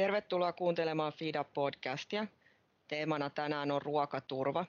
Tervetuloa 0.00 0.52
kuuntelemaan 0.52 1.12
FIDA-podcastia. 1.12 2.26
Teemana 2.88 3.30
tänään 3.30 3.70
on 3.70 3.82
ruokaturva. 3.82 4.64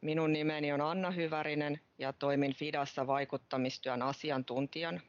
Minun 0.00 0.32
nimeni 0.32 0.72
on 0.72 0.80
Anna 0.80 1.10
Hyvärinen 1.10 1.80
ja 1.98 2.12
toimin 2.12 2.54
FIDassa 2.54 3.06
vaikuttamistyön 3.06 4.02
asiantuntijana. 4.02 5.00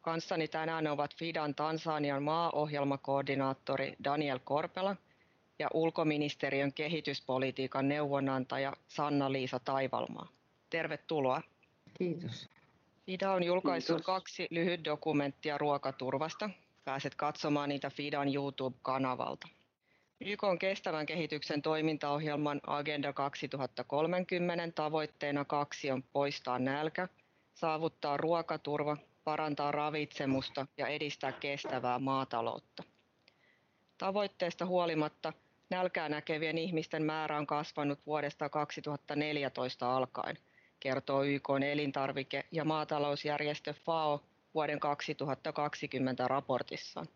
Kanssani 0.00 0.48
tänään 0.48 0.86
ovat 0.86 1.14
FIDAn 1.14 1.54
Tansanian 1.54 2.22
maaohjelmakoordinaattori 2.22 3.96
Daniel 4.04 4.38
Korpela 4.44 4.96
ja 5.58 5.68
ulkoministeriön 5.74 6.72
kehityspolitiikan 6.72 7.88
neuvonantaja 7.88 8.72
Sanna-Liisa 8.88 9.58
Taivalmaa. 9.58 10.28
Tervetuloa. 10.70 11.42
Kiitos. 11.98 12.48
FIDA 13.06 13.32
on 13.32 13.42
julkaissut 13.42 13.96
Kiitos. 13.96 14.06
kaksi 14.06 14.46
lyhytdokumenttia 14.50 15.58
ruokaturvasta. 15.58 16.50
Pääset 16.90 17.14
katsomaan 17.14 17.68
niitä 17.68 17.90
FIDAn 17.90 18.34
YouTube-kanavalta. 18.34 19.48
YK 20.20 20.44
on 20.44 20.58
kestävän 20.58 21.06
kehityksen 21.06 21.62
toimintaohjelman 21.62 22.60
Agenda 22.66 23.12
2030 23.12 24.68
tavoitteena 24.74 25.44
kaksi 25.44 25.90
on 25.90 26.02
poistaa 26.02 26.58
nälkä, 26.58 27.08
saavuttaa 27.54 28.16
ruokaturva, 28.16 28.96
parantaa 29.24 29.72
ravitsemusta 29.72 30.66
ja 30.76 30.86
edistää 30.86 31.32
kestävää 31.32 31.98
maataloutta. 31.98 32.82
Tavoitteesta 33.98 34.66
huolimatta 34.66 35.32
nälkää 35.70 36.08
näkevien 36.08 36.58
ihmisten 36.58 37.02
määrä 37.02 37.38
on 37.38 37.46
kasvanut 37.46 38.06
vuodesta 38.06 38.48
2014 38.48 39.96
alkaen– 39.96 40.38
kertoo 40.80 41.22
YK 41.22 41.48
elintarvike- 41.50 42.46
ja 42.52 42.64
maatalousjärjestö 42.64 43.74
FAO 43.84 44.22
vuoden 44.54 44.80
2020 44.80 46.28
raportissaan. 46.28 47.06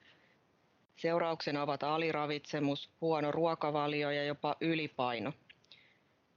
Seurauksena 0.96 1.62
ovat 1.62 1.82
aliravitsemus, 1.82 2.90
huono 3.00 3.32
ruokavalio 3.32 4.10
ja 4.10 4.24
jopa 4.24 4.56
ylipaino. 4.60 5.32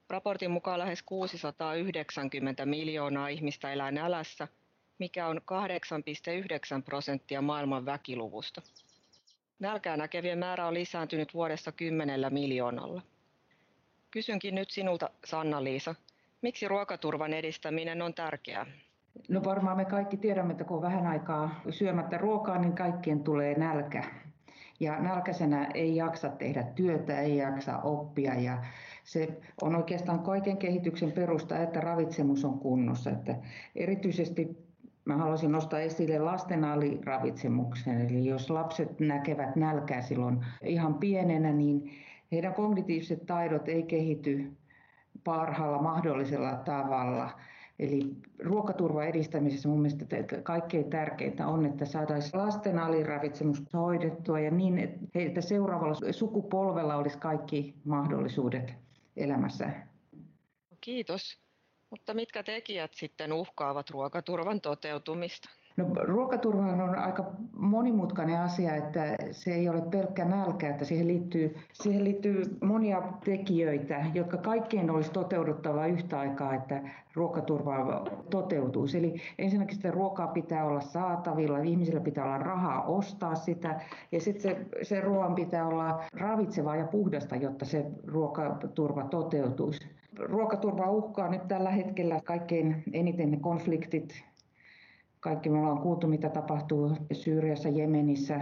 Raportin 0.09 0.52
mukaan 0.52 0.80
lähes 0.80 1.03
690 1.03 2.66
miljoonaa 2.66 3.28
ihmistä 3.28 3.73
elää 3.73 3.92
nälässä, 3.92 4.48
mikä 5.00 5.28
on 5.28 5.38
8,9 5.38 6.84
prosenttia 6.86 7.42
maailman 7.42 7.86
väkiluvusta. 7.86 8.62
Nälkää 9.59 9.98
näkevien 9.98 10.40
määrä 10.40 10.68
on 10.68 10.73
lisääntynyt 10.73 11.34
vuodessa 11.34 11.72
kymmenellä 11.72 12.30
miljoonalla. 12.30 13.02
Kysynkin 14.12 14.56
nyt 14.56 14.72
sinulta, 14.72 15.09
Sanna-Liisa, 15.25 15.95
Miksi 16.42 16.68
ruokaturvan 16.68 17.34
edistäminen 17.34 18.02
on 18.02 18.14
tärkeää? 18.14 18.66
No 19.30 19.42
varmaan 19.46 19.78
me 19.78 19.86
kaikki 19.86 20.18
tiedämme, 20.18 20.52
että 20.52 20.64
kun 20.64 20.78
on 20.78 20.84
vähän 20.84 21.08
aikaa 21.08 21.62
syömättä 21.70 22.18
ruokaa, 22.18 22.58
niin 22.58 22.76
kaikkien 22.76 23.24
tulee 23.24 23.59
nälkä. 23.59 24.04
Ja 24.80 25.00
nälkäisenä 25.00 25.68
ei 25.74 25.96
jaksa 25.96 26.30
tehdä 26.30 26.64
työtä, 26.64 27.20
ei 27.20 27.38
jaksa 27.38 27.78
oppia 27.78 28.34
ja 28.40 28.58
se 29.04 29.42
on 29.62 29.76
oikeastaan 29.76 30.20
kaiken 30.20 30.58
kehityksen 30.58 31.12
perusta, 31.12 31.59
että 31.59 31.82
ravitsemus 31.82 32.46
on 32.46 32.59
kunnossa. 32.59 33.09
Että 33.09 33.36
erityisesti 33.76 34.68
mä 35.06 35.18
haluaisin 35.18 35.52
nostaa 35.52 35.80
esille 35.80 36.20
lasten 36.20 36.64
aliravitsemuksen. 36.64 38.02
Eli 38.02 38.26
jos 38.26 38.50
lapset 38.50 39.00
näkevät 39.00 39.56
nälkää 39.56 40.02
silloin 40.02 40.46
ihan 40.64 40.94
pienenä, 40.94 41.52
niin 41.52 41.92
heidän 42.31 42.54
kognitiiviset 42.54 43.26
taidot 43.26 43.68
ei 43.68 43.84
kehity 43.84 44.52
parhaalla 45.24 45.81
mahdollisella 45.81 46.56
tavalla. 46.56 47.30
Eli 47.80 48.16
ruokaturvan 48.39 49.08
edistämisessä 49.08 49.70
mun 49.70 49.81
mielestä 49.81 50.06
kaikkein 50.44 50.89
tärkeintä 50.89 51.47
on, 51.47 51.66
että 51.66 51.86
saataisiin 51.86 52.42
lasten 52.42 52.80
aliravitsemus 52.80 53.63
hoidettua 53.74 54.40
ja 54.40 54.52
niin, 54.52 54.78
että 55.16 55.41
seuraavalla 55.41 56.12
sukupolvella 56.12 56.96
olisi 56.96 57.18
kaikki 57.18 57.75
mahdollisuudet 57.85 58.74
elämässä. 59.18 59.69
Kiitos. 60.81 61.40
Mutta 61.90 62.13
mitkä 62.13 62.44
tekijät 62.44 62.94
sitten 62.94 63.34
uhkaavat 63.34 63.90
ruokaturvan 63.90 64.62
toteutumista? 64.62 65.50
No, 65.78 65.86
ruokaturva 66.04 66.62
on 66.62 66.96
aika 66.96 67.26
monimutkainen 67.58 68.40
asia, 68.40 68.76
että 68.76 69.16
se 69.32 69.54
ei 69.54 69.70
ole 69.70 69.82
pelkkä 69.82 70.26
nälkä, 70.26 70.70
että 70.70 70.86
siihen 70.86 71.08
liittyy, 71.08 71.56
siihen 71.74 72.04
liittyy 72.04 72.58
monia 72.64 73.02
tekijöitä, 73.26 74.06
jotka 74.14 74.38
kaikkien 74.38 74.90
olisi 74.90 75.12
toteuduttava 75.12 75.88
yhtä 75.88 76.20
aikaa, 76.20 76.54
että 76.54 76.82
ruokaturva 77.14 78.06
toteutuisi. 78.30 78.98
Eli 78.98 79.16
ensinnäkin 79.38 79.76
sitä 79.76 79.92
ruokaa 79.92 80.28
pitää 80.28 80.66
olla 80.66 80.82
saatavilla, 80.82 81.60
ihmisillä 81.60 82.00
pitää 82.00 82.26
olla 82.26 82.38
rahaa 82.38 82.84
ostaa 82.84 83.36
sitä, 83.36 83.82
ja 84.12 84.22
sitten 84.22 84.42
se, 84.42 84.86
se 84.86 85.02
ruoan 85.02 85.36
pitää 85.36 85.68
olla 85.68 86.04
ravitsevaa 86.14 86.76
ja 86.76 86.86
puhdasta, 86.86 87.36
jotta 87.36 87.66
se 87.66 87.86
ruokaturva 88.08 89.04
toteutuisi. 89.04 89.88
Ruokaturva 90.20 90.92
uhkaa 90.92 91.30
nyt 91.30 91.48
tällä 91.48 91.72
hetkellä 91.72 92.22
kaikkein 92.24 92.84
eniten 92.94 93.32
ne 93.32 93.38
konfliktit, 93.38 94.24
kaikki 95.28 95.50
me 95.50 95.60
ollaan 95.60 95.80
kuultu, 95.80 96.08
mitä 96.08 96.30
tapahtuu 96.30 96.98
Syyriassa, 97.12 97.70
Jemenissä, 97.70 98.42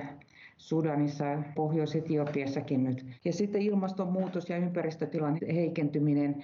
Sudanissa, 0.58 1.26
Pohjois-Etiopiassakin 1.56 2.84
nyt. 2.84 3.06
Ja 3.26 3.34
sitten 3.34 3.62
ilmastonmuutos 3.62 4.50
ja 4.50 4.58
ympäristötilan 4.58 5.38
heikentyminen, 5.54 6.44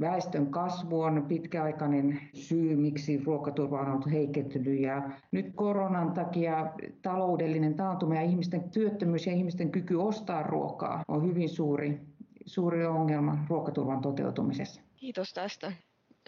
väestön 0.00 0.46
kasvu 0.46 1.00
on 1.00 1.24
pitkäaikainen 1.28 2.20
syy, 2.34 2.76
miksi 2.76 3.22
ruokaturva 3.24 3.80
on 3.80 3.88
ollut 3.88 4.10
heikentynyt. 4.10 4.80
Ja 4.80 5.10
nyt 5.32 5.52
koronan 5.54 6.12
takia 6.12 6.72
taloudellinen 7.02 7.74
taantuma 7.74 8.14
ja 8.14 8.22
ihmisten 8.22 8.70
työttömyys 8.70 9.26
ja 9.26 9.32
ihmisten 9.32 9.70
kyky 9.70 9.94
ostaa 9.94 10.42
ruokaa 10.42 11.02
on 11.08 11.26
hyvin 11.28 11.48
suuri, 11.48 12.00
suuri 12.46 12.86
ongelma 12.86 13.38
ruokaturvan 13.48 14.00
toteutumisessa. 14.00 14.80
Kiitos 14.96 15.32
tästä. 15.32 15.72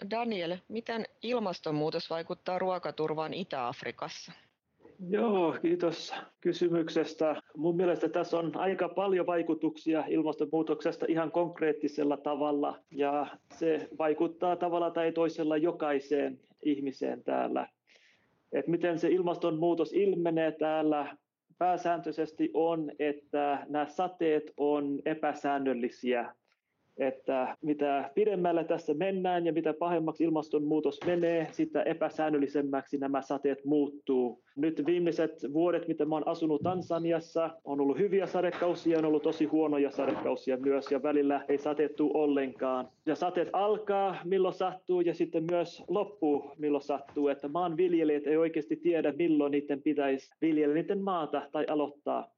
Daniel, 0.09 0.57
miten 0.67 1.05
ilmastonmuutos 1.23 2.09
vaikuttaa 2.09 2.59
ruokaturvaan 2.59 3.33
Itä-Afrikassa? 3.33 4.31
Joo, 5.09 5.57
kiitos 5.61 6.13
kysymyksestä. 6.41 7.41
Mun 7.57 7.75
mielestä 7.75 8.09
tässä 8.09 8.37
on 8.37 8.51
aika 8.57 8.89
paljon 8.89 9.25
vaikutuksia 9.25 10.03
ilmastonmuutoksesta 10.07 11.05
ihan 11.09 11.31
konkreettisella 11.31 12.17
tavalla 12.17 12.79
ja 12.91 13.27
se 13.53 13.89
vaikuttaa 13.97 14.55
tavalla 14.55 14.91
tai 14.91 15.11
toisella 15.11 15.57
jokaiseen 15.57 16.39
ihmiseen 16.63 17.23
täällä. 17.23 17.67
Et 18.51 18.67
miten 18.67 18.99
se 18.99 19.09
ilmastonmuutos 19.09 19.93
ilmenee 19.93 20.51
täällä 20.51 21.17
pääsääntöisesti 21.57 22.51
on, 22.53 22.91
että 22.99 23.65
nämä 23.69 23.87
sateet 23.87 24.53
on 24.57 24.99
epäsäännöllisiä 25.05 26.35
että 26.97 27.57
mitä 27.61 28.09
pidemmällä 28.15 28.63
tässä 28.63 28.93
mennään 28.93 29.45
ja 29.45 29.53
mitä 29.53 29.73
pahemmaksi 29.73 30.23
ilmastonmuutos 30.23 30.99
menee, 31.05 31.47
sitä 31.51 31.83
epäsäännöllisemmäksi 31.83 32.97
nämä 32.97 33.21
sateet 33.21 33.65
muuttuu. 33.65 34.43
Nyt 34.55 34.85
viimeiset 34.85 35.53
vuodet, 35.53 35.87
mitä 35.87 36.05
oon 36.11 36.27
asunut 36.27 36.61
Tansaniassa, 36.61 37.49
on 37.63 37.81
ollut 37.81 37.97
hyviä 37.97 38.25
sadekausia, 38.25 38.97
on 38.97 39.05
ollut 39.05 39.23
tosi 39.23 39.45
huonoja 39.45 39.91
sadekausia 39.91 40.57
myös 40.57 40.91
ja 40.91 41.03
välillä 41.03 41.45
ei 41.47 41.57
sateettu 41.57 42.11
ollenkaan. 42.13 42.87
Ja 43.05 43.15
sateet 43.15 43.49
alkaa 43.53 44.15
milloin 44.23 44.53
sattuu 44.53 45.01
ja 45.01 45.13
sitten 45.13 45.43
myös 45.51 45.83
loppuu 45.87 46.51
milloin 46.57 46.83
sattuu, 46.83 47.27
että 47.27 47.47
maanviljelijät 47.47 48.27
ei 48.27 48.37
oikeasti 48.37 48.75
tiedä 48.75 49.13
milloin 49.17 49.51
niiden 49.51 49.81
pitäisi 49.81 50.31
viljellä 50.41 50.75
niiden 50.75 51.01
maata 51.01 51.41
tai 51.51 51.65
aloittaa. 51.69 52.31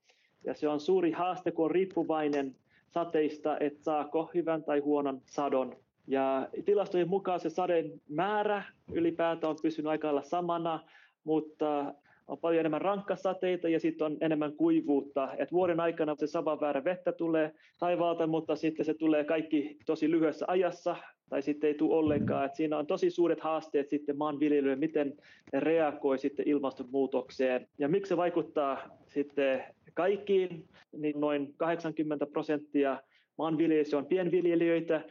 Ja 0.45 0.53
se 0.53 0.67
on 0.67 0.79
suuri 0.79 1.11
haaste, 1.11 1.51
kun 1.51 1.65
on 1.65 1.71
riippuvainen 1.71 2.55
sateista, 2.93 3.57
että 3.59 3.83
saako 3.83 4.31
hyvän 4.33 4.63
tai 4.63 4.79
huonon 4.79 5.21
sadon. 5.25 5.75
Ja 6.07 6.47
tilastojen 6.65 7.09
mukaan 7.09 7.39
se 7.39 7.49
sadeen 7.49 8.01
määrä 8.09 8.63
ylipäätään 8.93 9.51
on 9.51 9.57
pysynyt 9.61 9.89
aika 9.89 10.07
lailla 10.07 10.21
samana, 10.21 10.79
mutta 11.23 11.93
on 12.27 12.37
paljon 12.37 12.59
enemmän 12.59 12.81
rankkasateita 12.81 13.69
ja 13.69 13.79
sitten 13.79 14.05
on 14.05 14.17
enemmän 14.21 14.53
kuivuutta. 14.53 15.29
Et 15.37 15.51
vuoden 15.51 15.79
aikana 15.79 16.15
se 16.15 16.27
sama 16.27 16.61
väärä 16.61 16.83
vettä 16.83 17.11
tulee 17.11 17.51
taivaalta, 17.79 18.27
mutta 18.27 18.55
sitten 18.55 18.85
se 18.85 18.93
tulee 18.93 19.23
kaikki 19.23 19.77
tosi 19.85 20.11
lyhyessä 20.11 20.45
ajassa 20.47 20.95
tai 21.29 21.41
sitten 21.41 21.67
ei 21.67 21.73
tule 21.73 21.95
ollenkaan. 21.95 22.45
Et 22.45 22.55
siinä 22.55 22.77
on 22.77 22.87
tosi 22.87 23.09
suuret 23.09 23.39
haasteet 23.39 23.89
sitten 23.89 24.17
maanviljelijöille, 24.17 24.79
miten 24.79 25.17
ne 25.53 25.59
reagoi 25.59 26.17
sitten 26.17 26.47
ilmastonmuutokseen. 26.47 27.67
Ja 27.79 27.87
miksi 27.87 28.09
se 28.09 28.17
vaikuttaa 28.17 28.77
sitten 29.07 29.63
kaikkiin, 29.93 30.67
niin 30.97 31.19
noin 31.19 31.53
80 31.57 32.25
prosenttia 32.25 33.01
maanviljelijöistä 33.37 33.97
on 33.97 34.05
pienviljelijöitä 34.05 35.01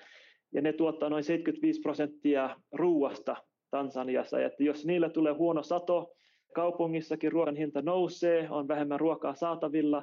ja 0.52 0.62
ne 0.62 0.72
tuottaa 0.72 1.08
noin 1.08 1.24
75 1.24 1.80
prosenttia 1.80 2.56
ruuasta 2.72 3.36
Tansaniassa. 3.70 4.40
Että 4.40 4.64
jos 4.64 4.86
niillä 4.86 5.08
tulee 5.08 5.32
huono 5.32 5.62
sato, 5.62 6.12
kaupungissakin 6.54 7.32
ruoan 7.32 7.56
hinta 7.56 7.82
nousee, 7.82 8.50
on 8.50 8.68
vähemmän 8.68 9.00
ruokaa 9.00 9.34
saatavilla, 9.34 10.02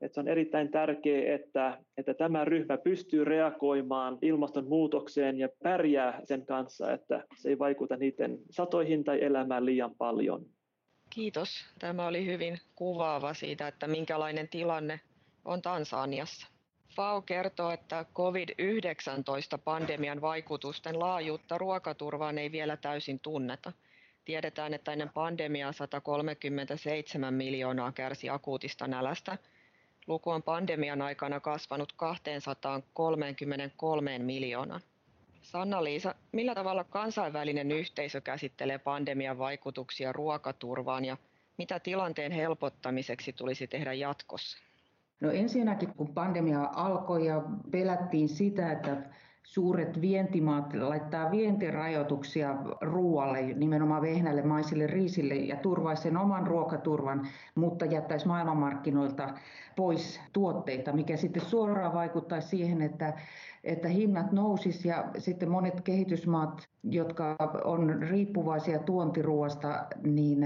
että 0.00 0.14
se 0.14 0.20
on 0.20 0.28
erittäin 0.28 0.70
tärkeää, 0.70 1.34
että, 1.34 1.78
että 1.96 2.14
tämä 2.14 2.44
ryhmä 2.44 2.78
pystyy 2.78 3.24
reagoimaan 3.24 4.18
ilmastonmuutokseen 4.22 5.38
ja 5.38 5.48
pärjää 5.62 6.20
sen 6.24 6.46
kanssa, 6.46 6.92
että 6.92 7.24
se 7.36 7.48
ei 7.48 7.58
vaikuta 7.58 7.96
niiden 7.96 8.38
satoihin 8.50 9.04
tai 9.04 9.24
elämään 9.24 9.66
liian 9.66 9.94
paljon. 9.98 10.46
Kiitos. 11.14 11.64
Tämä 11.78 12.06
oli 12.06 12.26
hyvin 12.26 12.60
kuvaava 12.74 13.34
siitä, 13.34 13.68
että 13.68 13.86
minkälainen 13.86 14.48
tilanne 14.48 15.00
on 15.44 15.62
Tansaniassa. 15.62 16.46
FAO 16.96 17.22
kertoo, 17.22 17.70
että 17.70 18.04
COVID-19-pandemian 18.14 20.20
vaikutusten 20.20 20.98
laajuutta 20.98 21.58
ruokaturvaan 21.58 22.38
ei 22.38 22.52
vielä 22.52 22.76
täysin 22.76 23.20
tunneta. 23.20 23.72
Tiedetään, 24.24 24.74
että 24.74 24.92
ennen 24.92 25.08
pandemiaa 25.08 25.72
137 25.72 27.34
miljoonaa 27.34 27.92
kärsi 27.92 28.28
akuutista 28.28 28.86
nälästä. 28.86 29.38
Luku 30.06 30.30
on 30.30 30.42
pandemian 30.42 31.02
aikana 31.02 31.40
kasvanut 31.40 31.92
233 31.92 34.18
miljoonaan. 34.18 34.80
Sanna-Liisa, 35.42 36.14
millä 36.32 36.54
tavalla 36.54 36.84
kansainvälinen 36.84 37.72
yhteisö 37.72 38.20
käsittelee 38.20 38.78
pandemian 38.78 39.38
vaikutuksia 39.38 40.12
ruokaturvaan 40.12 41.04
ja 41.04 41.16
mitä 41.58 41.80
tilanteen 41.80 42.32
helpottamiseksi 42.32 43.32
tulisi 43.32 43.66
tehdä 43.66 43.92
jatkossa? 43.92 44.58
No 45.20 45.30
ensinnäkin 45.30 45.94
kun 45.94 46.14
pandemia 46.14 46.70
alkoi 46.74 47.26
ja 47.26 47.42
pelättiin 47.70 48.28
sitä, 48.28 48.72
että 48.72 48.96
suuret 49.42 50.00
vientimaat 50.00 50.74
laittaa 50.74 51.30
vientirajoituksia 51.30 52.56
ruoalle, 52.80 53.42
nimenomaan 53.42 54.02
vehnälle, 54.02 54.42
maisille, 54.42 54.86
riisille 54.86 55.34
ja 55.34 55.56
turvaisi 55.56 56.02
sen 56.02 56.16
oman 56.16 56.46
ruokaturvan, 56.46 57.28
mutta 57.54 57.84
jättäisi 57.84 58.26
maailmanmarkkinoilta 58.26 59.34
pois 59.76 60.20
tuotteita, 60.32 60.92
mikä 60.92 61.16
sitten 61.16 61.42
suoraan 61.42 61.94
vaikuttaisi 61.94 62.48
siihen, 62.48 62.82
että 62.82 63.14
että 63.64 63.88
hinnat 63.88 64.32
nousis 64.32 64.84
ja 64.84 65.04
sitten 65.18 65.50
monet 65.50 65.80
kehitysmaat, 65.80 66.68
jotka 66.82 67.36
on 67.64 67.98
riippuvaisia 68.10 68.78
tuontiruoasta, 68.78 69.86
niin 70.02 70.38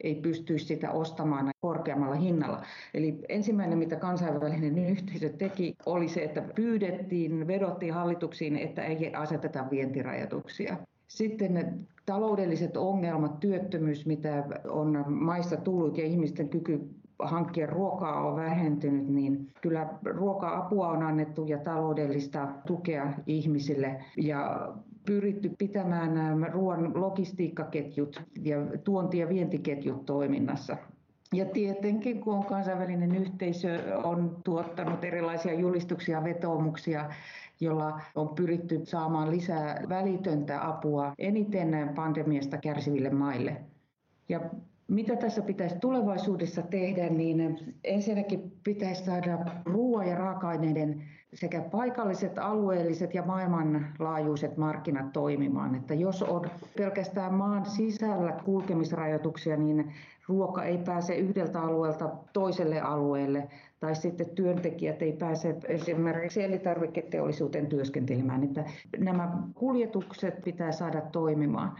ei 0.00 0.14
pystyisi 0.14 0.64
sitä 0.64 0.90
ostamaan 0.90 1.50
korkeammalla 1.60 2.14
hinnalla. 2.14 2.62
Eli 2.94 3.18
ensimmäinen, 3.28 3.78
mitä 3.78 3.96
kansainvälinen 3.96 4.78
yhteisö 4.78 5.28
teki, 5.28 5.76
oli 5.86 6.08
se, 6.08 6.24
että 6.24 6.42
pyydettiin, 6.54 7.46
vedottiin 7.46 7.94
hallituksiin, 8.20 8.56
että 8.56 8.82
ei 8.82 9.14
aseteta 9.14 9.64
vientirajoituksia. 9.70 10.76
Sitten 11.08 11.86
taloudelliset 12.06 12.76
ongelmat, 12.76 13.40
työttömyys, 13.40 14.06
mitä 14.06 14.44
on 14.68 15.04
maissa 15.08 15.56
tullut 15.56 15.98
ja 15.98 16.04
ihmisten 16.04 16.48
kyky 16.48 16.80
hankkia 17.18 17.66
ruokaa 17.66 18.26
on 18.26 18.36
vähentynyt, 18.36 19.08
niin 19.08 19.52
kyllä 19.60 19.88
ruoka-apua 20.04 20.88
on 20.88 21.02
annettu 21.02 21.44
ja 21.46 21.58
taloudellista 21.58 22.48
tukea 22.66 23.12
ihmisille 23.26 24.04
ja 24.16 24.72
pyritty 25.06 25.50
pitämään 25.58 26.52
ruoan 26.52 27.00
logistiikkaketjut 27.00 28.22
ja 28.42 28.56
tuonti- 28.84 29.18
ja 29.18 29.28
vientiketjut 29.28 30.06
toiminnassa. 30.06 30.76
Ja 31.34 31.44
tietenkin, 31.44 32.20
kun 32.20 32.34
on 32.34 32.44
kansainvälinen 32.44 33.14
yhteisö 33.16 33.98
on 34.04 34.36
tuottanut 34.44 35.04
erilaisia 35.04 35.54
julistuksia 35.54 36.18
ja 36.18 36.24
vetoomuksia, 36.24 37.10
jolla 37.60 38.00
on 38.14 38.28
pyritty 38.28 38.80
saamaan 38.84 39.30
lisää 39.30 39.82
välitöntä 39.88 40.68
apua 40.68 41.12
eniten 41.18 41.90
pandemiasta 41.94 42.58
kärsiville 42.58 43.10
maille. 43.10 43.56
Ja 44.28 44.40
mitä 44.88 45.16
tässä 45.16 45.42
pitäisi 45.42 45.78
tulevaisuudessa 45.78 46.62
tehdä, 46.62 47.08
niin 47.08 47.58
ensinnäkin 47.84 48.52
pitäisi 48.64 49.04
saada 49.04 49.38
ruoan 49.64 50.08
ja 50.08 50.14
raaka-aineiden 50.14 51.02
sekä 51.34 51.60
paikalliset, 51.60 52.38
alueelliset 52.38 53.14
ja 53.14 53.22
maailmanlaajuiset 53.22 54.56
markkinat 54.56 55.12
toimimaan. 55.12 55.74
Että 55.74 55.94
jos 55.94 56.22
on 56.22 56.50
pelkästään 56.76 57.34
maan 57.34 57.66
sisällä 57.66 58.32
kulkemisrajoituksia, 58.44 59.56
niin 59.56 59.92
ruoka 60.30 60.64
ei 60.64 60.78
pääse 60.78 61.14
yhdeltä 61.14 61.62
alueelta 61.62 62.10
toiselle 62.32 62.80
alueelle 62.80 63.48
tai 63.80 63.94
sitten 63.94 64.30
työntekijät 64.30 65.02
ei 65.02 65.12
pääse 65.12 65.56
esimerkiksi 65.68 66.42
elintarviketeollisuuteen 66.42 67.66
työskentelemään. 67.66 68.44
Että 68.44 68.64
nämä 68.98 69.38
kuljetukset 69.54 70.42
pitää 70.44 70.72
saada 70.72 71.00
toimimaan. 71.00 71.76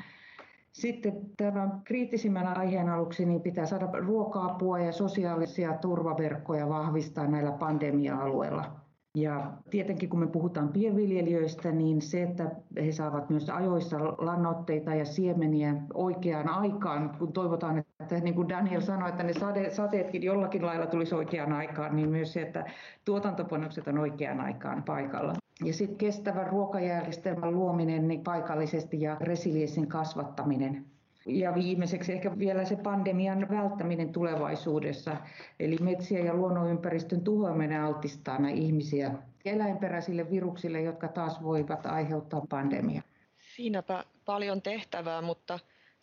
Sitten 0.72 1.12
tämän 1.36 1.80
kriittisimmän 1.84 2.56
aiheen 2.56 2.88
aluksi 2.88 3.24
niin 3.24 3.40
pitää 3.40 3.66
saada 3.66 3.88
ruoka-apua 3.92 4.78
ja 4.78 4.92
sosiaalisia 4.92 5.74
turvaverkkoja 5.74 6.68
vahvistaa 6.68 7.26
näillä 7.26 7.52
pandemia-alueilla. 7.52 8.80
Ja 9.14 9.52
tietenkin 9.70 10.08
kun 10.08 10.20
me 10.20 10.26
puhutaan 10.26 10.68
pienviljelijöistä, 10.68 11.72
niin 11.72 12.02
se, 12.02 12.22
että 12.22 12.50
he 12.76 12.92
saavat 12.92 13.30
myös 13.30 13.50
ajoissa 13.50 13.98
lannoitteita 13.98 14.94
ja 14.94 15.04
siemeniä 15.04 15.74
oikeaan 15.94 16.48
aikaan, 16.48 17.16
kun 17.18 17.32
toivotaan, 17.32 17.84
että 18.16 18.24
niin 18.24 18.34
kuin 18.34 18.48
Daniel 18.48 18.80
sanoi, 18.80 19.08
että 19.08 19.22
ne 19.22 19.32
sade, 19.32 19.70
sateetkin 19.70 20.22
jollakin 20.22 20.66
lailla 20.66 20.86
tulisi 20.86 21.14
oikeaan 21.14 21.52
aikaan, 21.52 21.96
niin 21.96 22.08
myös 22.08 22.32
se, 22.32 22.42
että 22.42 22.64
tuotantopanokset 23.04 23.88
on 23.88 23.98
oikeaan 23.98 24.40
aikaan 24.40 24.82
paikalla. 24.82 25.34
Ja 25.64 25.72
sitten 25.72 25.98
kestävän 25.98 26.46
ruokajärjestelmän 26.46 27.52
luominen 27.52 28.08
niin 28.08 28.24
paikallisesti 28.24 29.00
ja 29.00 29.16
resilienssin 29.20 29.86
kasvattaminen. 29.86 30.84
Ja 31.26 31.54
viimeiseksi 31.54 32.12
ehkä 32.12 32.38
vielä 32.38 32.64
se 32.64 32.76
pandemian 32.76 33.46
välttäminen 33.50 34.12
tulevaisuudessa. 34.12 35.16
Eli 35.60 35.76
metsiä 35.80 36.18
ja 36.18 36.34
luonnonympäristön 36.34 37.20
tuhoaminen 37.20 37.82
altistaa 37.82 38.38
ihmisiä 38.54 39.10
eläinperäisille 39.44 40.30
viruksille, 40.30 40.82
jotka 40.82 41.08
taas 41.08 41.42
voivat 41.42 41.86
aiheuttaa 41.86 42.42
pandemia. 42.48 43.02
Siinäpä 43.38 44.04
paljon 44.24 44.62
tehtävää, 44.62 45.22
mutta 45.22 45.58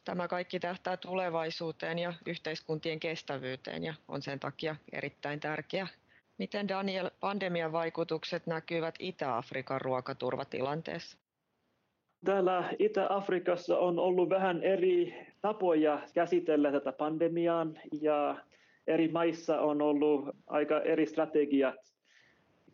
tämä 0.08 0.28
kaikki 0.28 0.60
tähtää 0.60 0.98
tulevaisuuteen 0.98 2.00
ja 2.00 2.14
yhteiskuntien 2.26 3.00
kestävyyteen 3.00 3.84
ja 3.84 3.94
on 4.08 4.22
sen 4.22 4.40
takia 4.40 4.76
erittäin 4.92 5.40
tärkeä 5.40 5.88
Miten 6.38 6.68
Daniel 6.68 7.10
pandemian 7.20 7.72
vaikutukset 7.72 8.48
näkyvät 8.48 8.96
Itä-Afrikan 9.00 9.82
ruokaturvatilanteessa? 9.82 11.18
Täällä 12.26 12.74
Itä-Afrikassa 12.80 13.78
on 13.78 14.00
ollut 14.00 14.30
vähän 14.30 14.64
eri 14.64 15.28
tapoja 15.42 16.02
käsitellä 16.14 16.72
tätä 16.72 16.92
pandemiaa 16.92 17.68
ja 18.02 18.36
eri 18.88 19.08
maissa 19.08 19.62
on 19.62 19.82
ollut 19.82 20.26
aika 20.48 20.82
eri 20.82 21.06
strategiat. 21.06 21.87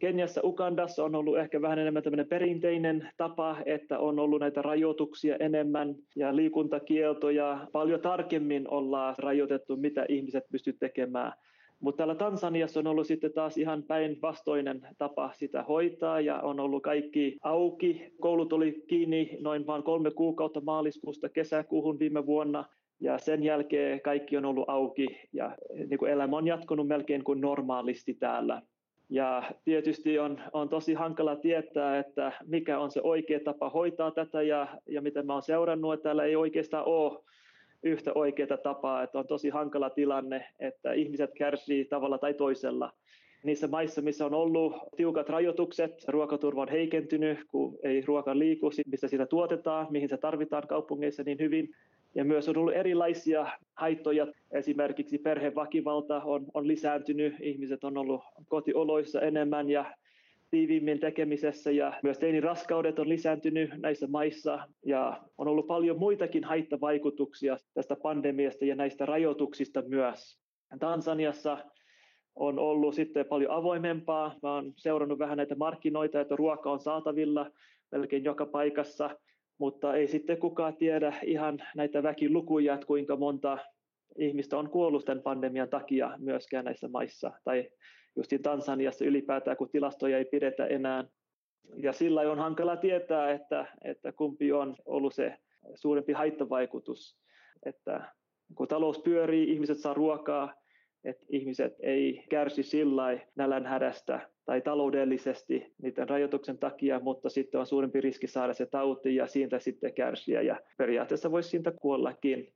Keniassa, 0.04 0.42
Ugandassa 0.44 1.04
on 1.04 1.16
ollut 1.16 1.38
ehkä 1.38 1.62
vähän 1.62 1.80
enemmän 1.80 2.04
tämmöinen 2.04 2.28
perinteinen 2.28 3.10
tapa, 3.18 3.58
että 3.66 4.00
on 4.00 4.20
ollut 4.20 4.40
näitä 4.40 4.62
rajoituksia 4.62 5.36
enemmän 5.36 5.96
ja 6.16 6.36
liikuntakieltoja. 6.36 7.68
Paljon 7.72 8.00
tarkemmin 8.00 8.70
ollaan 8.70 9.16
rajoitettu, 9.18 9.78
mitä 9.78 10.06
ihmiset 10.10 10.44
pystyvät 10.52 10.80
tekemään. 10.80 11.34
Mutta 11.80 11.98
täällä 11.98 12.16
Tansaniassa 12.16 12.80
on 12.80 12.88
ollut 12.88 13.08
sitten 13.08 13.34
taas 13.34 13.58
ihan 13.58 13.84
päinvastoinen 13.84 14.88
tapa 14.98 15.32
sitä 15.34 15.64
hoitaa 15.64 16.22
ja 16.22 16.40
on 16.40 16.60
ollut 16.60 16.84
kaikki 16.84 17.38
auki. 17.42 18.14
Koulut 18.20 18.54
oli 18.54 18.84
kiinni 18.88 19.38
noin 19.40 19.68
vain 19.68 19.84
kolme 19.84 20.12
kuukautta 20.12 20.62
maaliskuusta 20.62 21.30
kesäkuuhun 21.30 22.00
viime 22.00 22.26
vuonna 22.26 22.66
ja 23.00 23.18
sen 23.18 23.44
jälkeen 23.44 24.02
kaikki 24.02 24.38
on 24.38 24.46
ollut 24.46 24.70
auki 24.70 25.08
ja 25.34 25.58
niin 25.88 25.98
kuin 25.98 26.12
elämä 26.12 26.38
on 26.38 26.48
jatkunut 26.48 26.88
melkein 26.88 27.24
kuin 27.24 27.42
normaalisti 27.42 28.14
täällä. 28.14 28.62
Ja 29.10 29.44
tietysti 29.66 30.20
on, 30.20 30.42
on 30.54 30.70
tosi 30.70 30.94
hankala 30.94 31.36
tietää, 31.36 32.00
että 32.00 32.32
mikä 32.46 32.80
on 32.80 32.92
se 32.92 33.02
oikea 33.04 33.40
tapa 33.40 33.70
hoitaa 33.70 34.12
tätä 34.12 34.42
ja, 34.42 34.68
ja 34.88 35.02
mitä 35.02 35.24
mä 35.24 35.34
olen 35.34 35.44
seurannut, 35.44 35.94
että 35.94 36.04
täällä 36.04 36.24
ei 36.24 36.36
oikeastaan 36.36 36.86
ole 36.86 37.24
yhtä 37.84 38.12
oikeaa 38.16 38.58
tapaa, 38.58 39.04
että 39.04 39.20
on 39.20 39.28
tosi 39.28 39.50
hankala 39.50 39.90
tilanne, 39.90 40.46
että 40.60 40.94
ihmiset 40.94 41.32
kärsii 41.38 41.86
tavalla 41.86 42.18
tai 42.18 42.34
toisella. 42.34 42.94
Niissä 43.44 43.68
maissa, 43.68 44.02
missä 44.02 44.26
on 44.26 44.34
ollut 44.34 44.74
tiukat 44.96 45.30
rajoitukset, 45.30 46.06
ruokaturva 46.08 46.62
on 46.62 46.70
heikentynyt, 46.70 47.40
kun 47.52 47.80
ei 47.84 48.02
ruoka 48.02 48.40
liiku, 48.40 48.70
mistä 48.92 49.08
sitä 49.08 49.26
tuotetaan, 49.26 49.88
mihin 49.90 50.10
se 50.10 50.18
tarvitaan 50.18 50.68
kaupungeissa 50.68 51.24
niin 51.24 51.40
hyvin. 51.40 51.76
Ja 52.16 52.26
myös 52.26 52.50
on 52.50 52.58
ollut 52.58 52.74
erilaisia 52.74 53.48
haittoja, 53.74 54.28
esimerkiksi 54.52 55.18
perheväkivalta 55.18 56.22
on, 56.24 56.46
on 56.54 56.68
lisääntynyt, 56.68 57.36
ihmiset 57.42 57.84
on 57.84 57.98
ollut 57.98 58.22
kotioloissa 58.48 59.22
enemmän 59.22 59.70
ja 59.70 59.86
tiiviimmin 60.52 61.00
tekemisessä 61.00 61.72
ja 61.72 61.94
myös 62.04 62.20
teiniraskaudet 62.20 63.00
on 63.00 63.10
lisääntynyt 63.10 63.70
näissä 63.78 64.08
maissa 64.08 64.68
ja 64.86 65.22
on 65.38 65.48
ollut 65.48 65.68
paljon 65.68 66.00
muitakin 66.00 66.44
haittavaikutuksia 66.44 67.58
tästä 67.74 67.96
pandemiasta 67.96 68.66
ja 68.66 68.76
näistä 68.76 69.06
rajoituksista 69.06 69.84
myös. 69.88 70.40
Tansaniassa 70.80 71.58
on 72.36 72.60
ollut 72.60 72.96
sitten 72.96 73.26
paljon 73.26 73.52
avoimempaa. 73.52 74.36
Mä 74.44 74.54
oon 74.56 74.74
seurannut 74.78 75.20
vähän 75.20 75.38
näitä 75.38 75.56
markkinoita, 75.56 76.22
että 76.22 76.36
ruoka 76.36 76.72
on 76.72 76.80
saatavilla 76.80 77.52
melkein 77.92 78.24
joka 78.24 78.46
paikassa, 78.46 79.10
mutta 79.58 79.96
ei 79.96 80.08
sitten 80.08 80.38
kukaan 80.38 80.78
tiedä 80.78 81.14
ihan 81.24 81.60
näitä 81.76 82.04
väkilukuja, 82.04 82.74
että 82.74 82.88
kuinka 82.88 83.16
monta 83.16 83.58
ihmistä 84.18 84.58
on 84.58 84.70
kuollut 84.70 85.06
tämän 85.06 85.24
pandemian 85.24 85.70
takia 85.70 86.18
myöskään 86.18 86.66
näissä 86.66 86.88
maissa 86.88 87.32
tai 87.44 87.70
justiin 88.16 88.42
Tansaniassa 88.42 89.06
ylipäätään, 89.06 89.58
kun 89.58 89.70
tilastoja 89.70 90.18
ei 90.18 90.26
pidetä 90.26 90.66
enää. 90.66 91.04
Ja 91.76 91.94
sillä 91.94 92.22
on 92.22 92.40
hankala 92.40 92.78
tietää, 92.78 93.32
että, 93.32 93.66
että 93.84 94.12
kumpi 94.12 94.52
on 94.52 94.76
ollut 94.86 95.16
se 95.16 95.38
suurempi 95.76 96.14
haittavaikutus. 96.14 97.18
Että 97.66 98.14
kun 98.56 98.68
talous 98.68 99.00
pyörii, 99.00 99.52
ihmiset 99.52 99.78
saa 99.78 99.94
ruokaa, 99.94 100.54
että 101.04 101.26
ihmiset 101.30 101.74
ei 101.80 102.24
kärsi 102.30 102.64
sillä 102.64 103.20
nälänhädästä 103.36 104.30
tai 104.46 104.62
taloudellisesti 104.62 105.74
niiden 105.82 106.10
rajoituksen 106.10 106.58
takia, 106.58 107.00
mutta 107.00 107.30
sitten 107.30 107.60
on 107.60 107.68
suurempi 107.68 108.02
riski 108.02 108.28
saada 108.28 108.54
se 108.54 108.66
tauti 108.66 109.16
ja 109.16 109.28
siitä 109.28 109.60
sitten 109.60 109.94
kärsiä 109.94 110.42
ja 110.42 110.60
periaatteessa 110.78 111.32
voisi 111.32 111.50
siitä 111.50 111.72
kuollakin. 111.72 112.54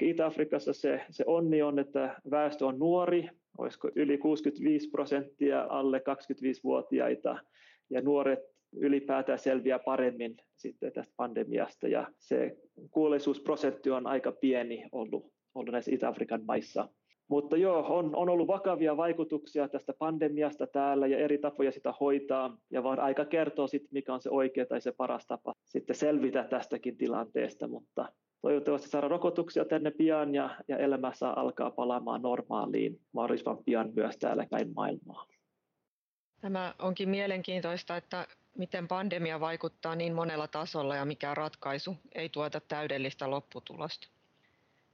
Itä-Afrikassa 0.00 0.72
se, 0.72 1.00
se 1.10 1.24
onni 1.26 1.62
on, 1.62 1.78
että 1.78 2.20
väestö 2.30 2.66
on 2.66 2.78
nuori, 2.78 3.28
olisiko 3.58 3.90
yli 3.96 4.18
65 4.18 4.90
prosenttia 4.90 5.66
alle 5.68 5.98
25-vuotiaita 5.98 7.38
ja 7.90 8.02
nuoret 8.02 8.40
ylipäätään 8.72 9.38
selviää 9.38 9.78
paremmin 9.78 10.36
sitten 10.56 10.92
tästä 10.92 11.14
pandemiasta 11.16 11.88
ja 11.88 12.06
se 12.18 12.56
kuolleisuusprosentti 12.90 13.90
on 13.90 14.06
aika 14.06 14.32
pieni 14.32 14.88
ollut, 14.92 15.32
ollut 15.54 15.72
näissä 15.72 15.94
Itä-Afrikan 15.94 16.44
maissa. 16.44 16.88
Mutta 17.28 17.56
joo, 17.56 17.86
on, 17.88 18.16
on 18.16 18.28
ollut 18.28 18.46
vakavia 18.46 18.96
vaikutuksia 18.96 19.68
tästä 19.68 19.92
pandemiasta 19.98 20.66
täällä 20.66 21.06
ja 21.06 21.18
eri 21.18 21.38
tapoja 21.38 21.72
sitä 21.72 21.94
hoitaa 22.00 22.56
ja 22.70 22.82
vaan 22.82 23.00
aika 23.00 23.24
kertoo 23.24 23.68
sitten, 23.68 23.88
mikä 23.92 24.14
on 24.14 24.20
se 24.20 24.30
oikea 24.30 24.66
tai 24.66 24.80
se 24.80 24.92
paras 24.92 25.26
tapa 25.26 25.54
sitten 25.64 25.96
selvitä 25.96 26.44
tästäkin 26.44 26.96
tilanteesta, 26.96 27.68
mutta 27.68 28.12
toivottavasti 28.40 28.88
saada 28.88 29.08
rokotuksia 29.08 29.64
tänne 29.64 29.90
pian 29.90 30.34
ja, 30.34 30.50
ja 30.68 30.78
elämä 30.78 31.12
saa 31.14 31.40
alkaa 31.40 31.70
palaamaan 31.70 32.22
normaaliin 32.22 33.00
mahdollisimman 33.12 33.64
pian 33.64 33.90
myös 33.96 34.16
täällä 34.16 34.46
päin 34.50 34.72
maailmaa. 34.74 35.26
Tämä 36.40 36.74
onkin 36.78 37.08
mielenkiintoista, 37.08 37.96
että 37.96 38.26
miten 38.58 38.88
pandemia 38.88 39.40
vaikuttaa 39.40 39.94
niin 39.94 40.14
monella 40.14 40.48
tasolla 40.48 40.96
ja 40.96 41.04
mikä 41.04 41.34
ratkaisu 41.34 41.96
ei 42.14 42.28
tuota 42.28 42.60
täydellistä 42.60 43.30
lopputulosta. 43.30 44.08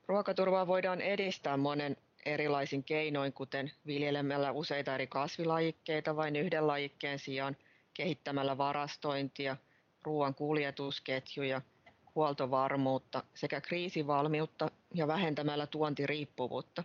Ruokaturvaa 0.08 0.66
voidaan 0.66 1.00
edistää 1.00 1.56
monen 1.56 1.96
erilaisin 2.26 2.84
keinoin, 2.84 3.32
kuten 3.32 3.72
viljelemällä 3.86 4.52
useita 4.52 4.94
eri 4.94 5.06
kasvilajikkeita 5.06 6.16
vain 6.16 6.36
yhden 6.36 6.66
lajikkeen 6.66 7.18
sijaan, 7.18 7.56
kehittämällä 7.94 8.58
varastointia, 8.58 9.56
ruoan 10.02 10.34
kuljetusketjuja, 10.34 11.62
huoltovarmuutta 12.14 13.22
sekä 13.34 13.60
kriisivalmiutta 13.60 14.70
ja 14.94 15.06
vähentämällä 15.06 15.66
tuontiriippuvuutta. 15.66 16.84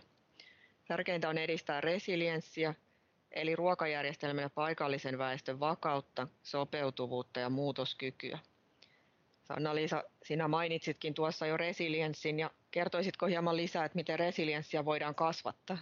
Tärkeintä 0.88 1.28
on 1.28 1.38
edistää 1.38 1.80
resilienssiä, 1.80 2.74
eli 3.32 3.56
ruokajärjestelmän 3.56 4.42
ja 4.42 4.50
paikallisen 4.50 5.18
väestön 5.18 5.60
vakautta, 5.60 6.28
sopeutuvuutta 6.42 7.40
ja 7.40 7.50
muutoskykyä. 7.50 8.38
Sanna-Liisa, 9.44 10.04
sinä 10.22 10.48
mainitsitkin 10.48 11.14
tuossa 11.14 11.46
jo 11.46 11.56
resilienssin 11.56 12.38
ja 12.38 12.50
kertoisitko 12.70 13.26
hieman 13.26 13.56
lisää, 13.56 13.84
että 13.84 13.96
miten 13.96 14.18
resilienssiä 14.18 14.84
voidaan 14.84 15.14
kasvattaa? 15.14 15.78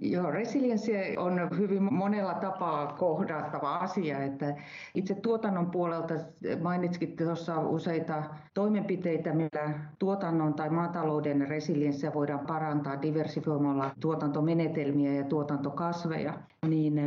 Joo, 0.00 0.30
resilienssiä 0.30 1.00
on 1.16 1.58
hyvin 1.58 1.94
monella 1.94 2.34
tapaa 2.34 2.92
kohdattava 2.92 3.76
asia. 3.76 4.24
Että 4.24 4.54
itse 4.94 5.14
tuotannon 5.14 5.70
puolelta 5.70 6.14
mainitsikin 6.62 7.16
tuossa 7.16 7.60
useita 7.60 8.22
toimenpiteitä, 8.54 9.32
millä 9.32 9.80
tuotannon 9.98 10.54
tai 10.54 10.70
maatalouden 10.70 11.48
resilienssiä 11.48 12.14
voidaan 12.14 12.46
parantaa 12.46 13.02
diversifioimalla 13.02 13.90
tuotantomenetelmiä 14.00 15.12
ja 15.12 15.24
tuotantokasveja. 15.24 16.38
Niin 16.68 17.00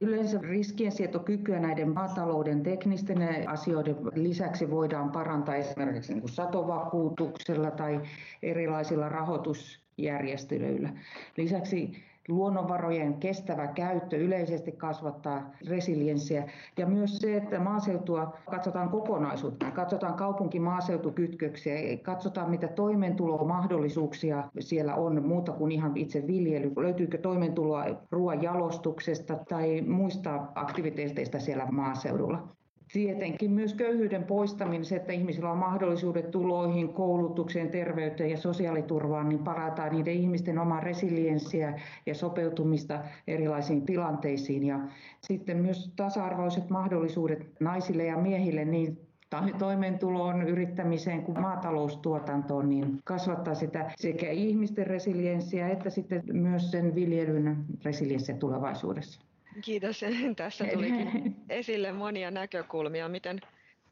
Yleensä 0.00 0.38
riskiensietokykyä 0.42 1.60
näiden 1.60 1.94
maatalouden 1.94 2.62
teknisten 2.62 3.48
asioiden 3.48 3.96
lisäksi 4.14 4.70
voidaan 4.70 5.12
parantaa 5.12 5.56
esimerkiksi 5.56 6.12
niin 6.12 6.20
kuin 6.20 6.32
satovakuutuksella 6.32 7.70
tai 7.70 8.00
erilaisilla 8.42 9.08
rahoitusjärjestelyillä. 9.08 10.92
Lisäksi 11.36 12.04
luonnonvarojen 12.28 13.14
kestävä 13.14 13.66
käyttö 13.66 14.16
yleisesti 14.16 14.72
kasvattaa 14.72 15.50
resilienssiä 15.68 16.44
ja 16.76 16.86
myös 16.86 17.18
se, 17.18 17.36
että 17.36 17.60
maaseutua 17.60 18.36
katsotaan 18.50 18.88
kokonaisuutta, 18.88 19.70
katsotaan 19.70 20.14
kaupunki-maaseutukytköksiä, 20.14 21.96
katsotaan 22.02 22.50
mitä 22.50 22.68
toimeentulomahdollisuuksia 22.68 24.44
siellä 24.60 24.94
on 24.94 25.26
muuta 25.26 25.52
kuin 25.52 25.72
ihan 25.72 25.96
itse 25.96 26.26
viljely. 26.26 26.72
Löytyykö 26.76 27.18
toimeentuloa 27.18 27.84
ruoan 28.10 28.42
jalostuksesta 28.42 29.38
tai 29.48 29.80
muista 29.80 30.46
aktiviteeteista 30.54 31.38
siellä 31.38 31.66
maaseudulla. 31.70 32.48
Tietenkin 32.92 33.50
myös 33.50 33.74
köyhyyden 33.74 34.24
poistaminen, 34.24 34.84
se, 34.84 34.96
että 34.96 35.12
ihmisillä 35.12 35.50
on 35.50 35.58
mahdollisuudet 35.58 36.30
tuloihin, 36.30 36.92
koulutukseen, 36.92 37.70
terveyteen 37.70 38.30
ja 38.30 38.36
sosiaaliturvaan, 38.36 39.28
niin 39.28 39.44
parantaa 39.44 39.88
niiden 39.88 40.14
ihmisten 40.14 40.58
omaa 40.58 40.80
resilienssiä 40.80 41.80
ja 42.06 42.14
sopeutumista 42.14 43.00
erilaisiin 43.26 43.86
tilanteisiin. 43.86 44.66
Ja 44.66 44.80
sitten 45.20 45.56
myös 45.56 45.92
tasa-arvoiset 45.96 46.70
mahdollisuudet 46.70 47.46
naisille 47.60 48.04
ja 48.04 48.16
miehille 48.16 48.64
niin 48.64 48.98
toimeentuloon, 49.58 50.42
yrittämiseen 50.48 51.22
kuin 51.22 51.40
maataloustuotantoon, 51.40 52.68
niin 52.68 52.98
kasvattaa 53.04 53.54
sitä 53.54 53.92
sekä 53.96 54.30
ihmisten 54.30 54.86
resilienssiä 54.86 55.68
että 55.68 55.90
sitten 55.90 56.22
myös 56.32 56.70
sen 56.70 56.94
viljelyn 56.94 57.56
resilienssiä 57.84 58.36
tulevaisuudessa. 58.36 59.20
Kiitos. 59.62 60.00
Tässä 60.36 60.64
tulikin 60.64 61.36
esille 61.48 61.92
monia 61.92 62.30
näkökulmia, 62.30 63.08
miten 63.08 63.40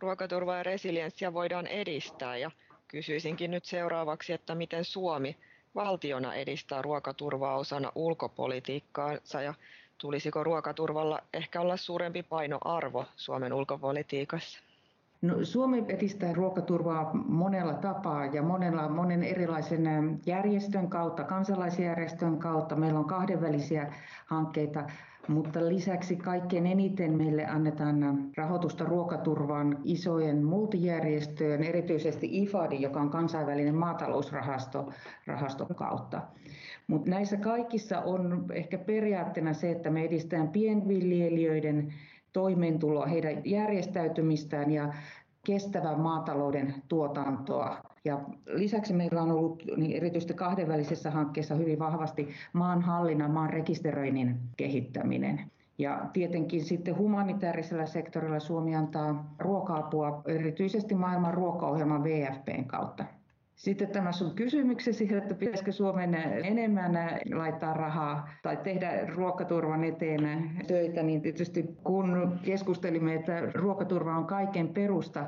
ruokaturvaa 0.00 0.56
ja 0.56 0.62
resilienssiä 0.62 1.34
voidaan 1.34 1.66
edistää. 1.66 2.36
Ja 2.36 2.50
kysyisinkin 2.88 3.50
nyt 3.50 3.64
seuraavaksi, 3.64 4.32
että 4.32 4.54
miten 4.54 4.84
Suomi 4.84 5.36
valtiona 5.74 6.34
edistää 6.34 6.82
ruokaturvaa 6.82 7.56
osana 7.56 7.92
ulkopolitiikkaansa 7.94 9.42
ja 9.42 9.54
tulisiko 9.98 10.44
ruokaturvalla 10.44 11.20
ehkä 11.34 11.60
olla 11.60 11.76
suurempi 11.76 12.22
painoarvo 12.22 13.04
Suomen 13.16 13.52
ulkopolitiikassa? 13.52 14.60
No, 15.22 15.44
Suomi 15.44 15.84
edistää 15.88 16.32
ruokaturvaa 16.32 17.14
monella 17.14 17.74
tapaa 17.74 18.26
ja 18.26 18.42
monella, 18.42 18.88
monen 18.88 19.22
erilaisen 19.22 20.20
järjestön 20.26 20.90
kautta, 20.90 21.24
kansalaisjärjestön 21.24 22.38
kautta. 22.38 22.76
Meillä 22.76 22.98
on 22.98 23.04
kahdenvälisiä 23.04 23.92
hankkeita 24.26 24.84
mutta 25.28 25.68
lisäksi 25.68 26.16
kaikkein 26.16 26.66
eniten 26.66 27.16
meille 27.16 27.46
annetaan 27.46 28.30
rahoitusta 28.36 28.84
ruokaturvaan 28.84 29.78
isojen 29.84 30.44
multijärjestöjen, 30.44 31.62
erityisesti 31.62 32.28
IFADin, 32.32 32.82
joka 32.82 33.00
on 33.00 33.10
kansainvälinen 33.10 33.74
maatalousrahasto 33.74 34.92
rahaston 35.26 35.74
kautta. 35.74 36.22
Mutta 36.86 37.10
näissä 37.10 37.36
kaikissa 37.36 38.00
on 38.00 38.44
ehkä 38.52 38.78
periaatteena 38.78 39.52
se, 39.52 39.70
että 39.70 39.90
me 39.90 40.04
edistetään 40.04 40.48
pienviljelijöiden 40.48 41.94
toimeentuloa, 42.32 43.06
heidän 43.06 43.42
järjestäytymistään 43.44 44.70
ja 44.70 44.94
kestävän 45.44 46.00
maatalouden 46.00 46.74
tuotantoa. 46.88 47.76
Ja 48.04 48.20
lisäksi 48.46 48.92
meillä 48.92 49.22
on 49.22 49.30
ollut 49.30 49.62
niin 49.76 49.96
erityisesti 49.96 50.34
kahdenvälisessä 50.34 51.10
hankkeessa 51.10 51.54
hyvin 51.54 51.78
vahvasti 51.78 52.28
maanhallinnan, 52.52 53.30
maan 53.30 53.50
rekisteröinnin 53.50 54.36
kehittäminen. 54.56 55.40
Ja 55.78 56.06
tietenkin 56.12 56.64
sitten 56.64 56.98
humanitaarisella 56.98 57.86
sektorilla 57.86 58.40
Suomi 58.40 58.76
antaa 58.76 59.34
ruoka-apua 59.38 60.22
erityisesti 60.26 60.94
maailman 60.94 61.34
ruokaohjelman 61.34 62.04
VFPn 62.04 62.64
kautta. 62.64 63.04
Sitten 63.56 63.88
tämä 63.88 64.12
sun 64.12 64.34
kysymyksesi, 64.34 65.14
että 65.16 65.34
pitäisikö 65.34 65.72
Suomen 65.72 66.14
enemmän 66.44 66.92
laittaa 67.34 67.74
rahaa 67.74 68.28
tai 68.42 68.56
tehdä 68.56 69.06
ruokaturvan 69.06 69.84
eteen 69.84 70.50
töitä, 70.66 71.02
niin 71.02 71.22
tietysti 71.22 71.76
kun 71.84 72.38
keskustelimme, 72.44 73.14
että 73.14 73.40
ruokaturva 73.54 74.16
on 74.16 74.26
kaiken 74.26 74.68
perusta, 74.68 75.26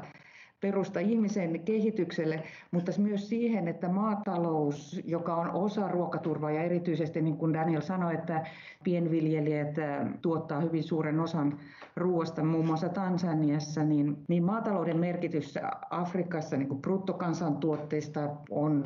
perusta 0.60 1.00
ihmisen 1.00 1.60
kehitykselle, 1.60 2.42
mutta 2.70 2.92
myös 2.98 3.28
siihen, 3.28 3.68
että 3.68 3.88
maatalous, 3.88 5.00
joka 5.04 5.36
on 5.36 5.50
osa 5.50 5.88
ruokaturvaa 5.88 6.50
ja 6.50 6.62
erityisesti 6.62 7.22
niin 7.22 7.36
kuin 7.36 7.52
Daniel 7.52 7.80
sanoi, 7.80 8.14
että 8.14 8.46
pienviljelijät 8.84 9.78
äh, 9.78 10.08
tuottaa 10.22 10.60
hyvin 10.60 10.82
suuren 10.82 11.20
osan 11.20 11.58
ruoasta, 11.96 12.44
muun 12.44 12.66
muassa 12.66 12.88
Tansaniassa, 12.88 13.84
niin, 13.84 14.16
niin 14.28 14.44
maatalouden 14.44 15.00
merkitys 15.00 15.54
Afrikassa 15.90 16.56
niin 16.56 16.68
kuin 16.68 16.82
bruttokansantuotteista 16.82 18.30
on 18.50 18.84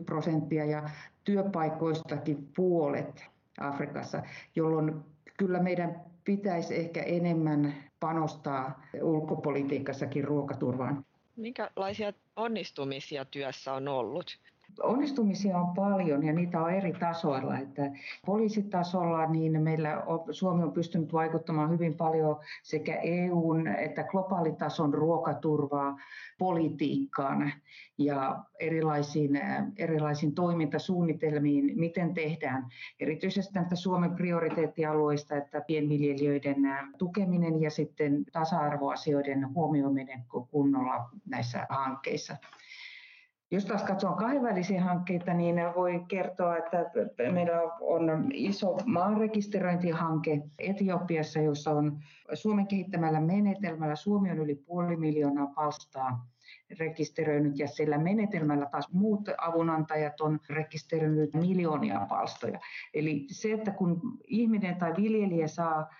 15-50 0.00 0.04
prosenttia 0.04 0.64
ja 0.64 0.82
työpaikoistakin 1.24 2.48
puolet 2.56 3.24
Afrikassa, 3.60 4.22
jolloin 4.56 4.94
kyllä 5.36 5.62
meidän 5.62 6.00
pitäisi 6.24 6.76
ehkä 6.76 7.02
enemmän 7.02 7.74
panostaa 8.04 8.80
ulkopolitiikassakin 9.02 10.24
ruokaturvaan. 10.24 11.04
Minkälaisia 11.36 12.12
onnistumisia 12.36 13.24
työssä 13.24 13.72
on 13.72 13.88
ollut? 13.88 14.38
Onnistumisia 14.82 15.58
on 15.58 15.74
paljon 15.74 16.24
ja 16.24 16.32
niitä 16.32 16.62
on 16.62 16.70
eri 16.70 16.92
tasoilla. 16.92 17.58
Että 17.58 17.82
poliisitasolla 18.26 19.26
niin 19.26 19.62
meillä 19.62 20.02
on, 20.02 20.34
Suomi 20.34 20.62
on 20.62 20.72
pystynyt 20.72 21.12
vaikuttamaan 21.12 21.70
hyvin 21.70 21.94
paljon 21.94 22.36
sekä 22.62 22.94
EUn 22.94 23.66
että 23.66 24.02
globaalitason 24.04 24.94
ruokaturvaa 24.94 25.96
politiikkaan 26.38 27.52
ja 27.98 28.44
erilaisiin, 28.60 29.40
erilaisiin 29.76 30.34
toimintasuunnitelmiin, 30.34 31.72
miten 31.80 32.14
tehdään 32.14 32.66
erityisesti 33.00 33.54
näistä 33.54 33.76
Suomen 33.76 34.14
prioriteettialueista, 34.14 35.36
että 35.36 35.60
pienviljelijöiden 35.60 36.56
tukeminen 36.98 37.60
ja 37.60 37.70
sitten 37.70 38.24
tasa-arvoasioiden 38.32 39.54
huomioiminen 39.54 40.24
kunnolla 40.50 41.10
näissä 41.26 41.66
hankkeissa. 41.68 42.36
Jos 43.50 43.64
taas 43.64 43.82
katsoo 43.82 44.12
kahdenvälisiä 44.12 44.82
hankkeita, 44.84 45.34
niin 45.34 45.56
voi 45.76 46.04
kertoa, 46.08 46.56
että 46.56 46.86
meillä 47.32 47.62
on 47.80 48.30
iso 48.32 48.76
maanrekisteröintihanke 48.86 50.42
Etiopiassa, 50.58 51.40
jossa 51.40 51.70
on 51.70 51.98
Suomen 52.34 52.66
kehittämällä 52.66 53.20
menetelmällä. 53.20 53.96
Suomi 53.96 54.30
on 54.30 54.38
yli 54.38 54.54
puoli 54.54 54.96
miljoonaa 54.96 55.46
palstaa 55.46 56.26
rekisteröinyt 56.78 57.58
ja 57.58 57.68
sillä 57.68 57.98
menetelmällä 57.98 58.66
taas 58.66 58.92
muut 58.92 59.28
avunantajat 59.38 60.20
on 60.20 60.40
rekisteröinyt 60.50 61.34
miljoonia 61.34 62.06
palstoja. 62.08 62.58
Eli 62.94 63.26
se, 63.30 63.52
että 63.52 63.70
kun 63.70 64.00
ihminen 64.26 64.76
tai 64.76 64.92
viljelijä 64.96 65.48
saa 65.48 65.90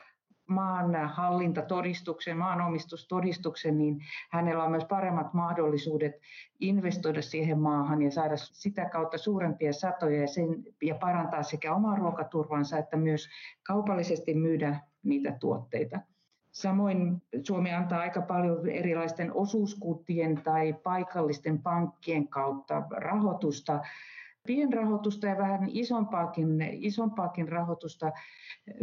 maan 0.46 0.94
hallintatodistuksen, 1.08 2.36
maanomistustodistuksen, 2.36 3.78
niin 3.78 3.98
hänellä 4.30 4.64
on 4.64 4.70
myös 4.70 4.84
paremmat 4.84 5.34
mahdollisuudet 5.34 6.12
investoida 6.60 7.22
siihen 7.22 7.58
maahan 7.58 8.02
ja 8.02 8.10
saada 8.10 8.36
sitä 8.36 8.84
kautta 8.84 9.18
suurempia 9.18 9.72
satoja 9.72 10.20
ja, 10.20 10.26
sen, 10.26 10.48
ja 10.82 10.94
parantaa 10.94 11.42
sekä 11.42 11.74
omaa 11.74 11.96
ruokaturvansa 11.96 12.78
että 12.78 12.96
myös 12.96 13.28
kaupallisesti 13.66 14.34
myydä 14.34 14.80
niitä 15.02 15.36
tuotteita. 15.40 16.00
Samoin 16.52 17.22
Suomi 17.42 17.72
antaa 17.72 18.00
aika 18.00 18.22
paljon 18.22 18.68
erilaisten 18.68 19.32
osuuskuttien 19.32 20.42
tai 20.42 20.72
paikallisten 20.72 21.62
pankkien 21.62 22.28
kautta 22.28 22.82
rahoitusta 22.90 23.80
pienrahoitusta 24.46 25.26
ja 25.26 25.38
vähän 25.38 25.68
isompaakin, 25.72 26.48
isompaakin 26.72 27.48
rahoitusta 27.48 28.12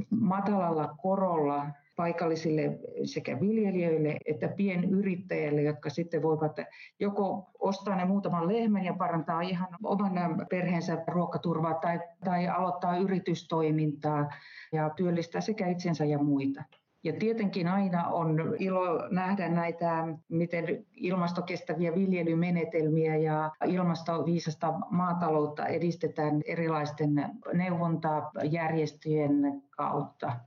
matalalla 0.10 0.96
korolla 1.01 1.68
paikallisille 1.96 2.80
sekä 3.03 3.39
viljelijöille 3.39 4.18
että 4.25 4.48
pienyrittäjille, 4.48 5.62
jotka 5.62 5.89
sitten 5.89 6.22
voivat 6.22 6.58
joko 7.00 7.51
ostaa 7.60 7.96
ne 7.96 8.06
muutaman 8.06 8.48
lehmän 8.48 8.86
ja 8.86 8.94
parantaa 8.94 9.41
ihan 9.41 9.68
oman 9.84 10.46
perheensä 10.50 11.03
ruokaturvaa 11.08 11.74
tai, 11.74 12.00
tai 12.25 12.48
aloittaa 12.48 12.98
yritystoimintaa 12.98 14.30
ja 14.72 14.89
työllistää 14.89 15.41
sekä 15.41 15.68
itsensä 15.68 16.06
ja 16.06 16.18
muita. 16.18 16.63
Ja 17.03 17.13
tietenkin 17.13 17.67
aina 17.67 18.08
on 18.08 18.55
ilo 18.60 19.08
nähdä 19.10 19.50
näitä, 19.50 20.08
miten 20.29 20.86
ilmastokestäviä 20.96 21.96
viljelymenetelmiä 21.96 23.17
ja 23.17 23.51
ilmastoviisasta 23.67 24.74
maataloutta 24.89 25.67
edistetään 25.67 26.41
erilaisten 26.46 27.13
neuvontajärjestöjen 27.53 29.63
kautta. 29.70 30.39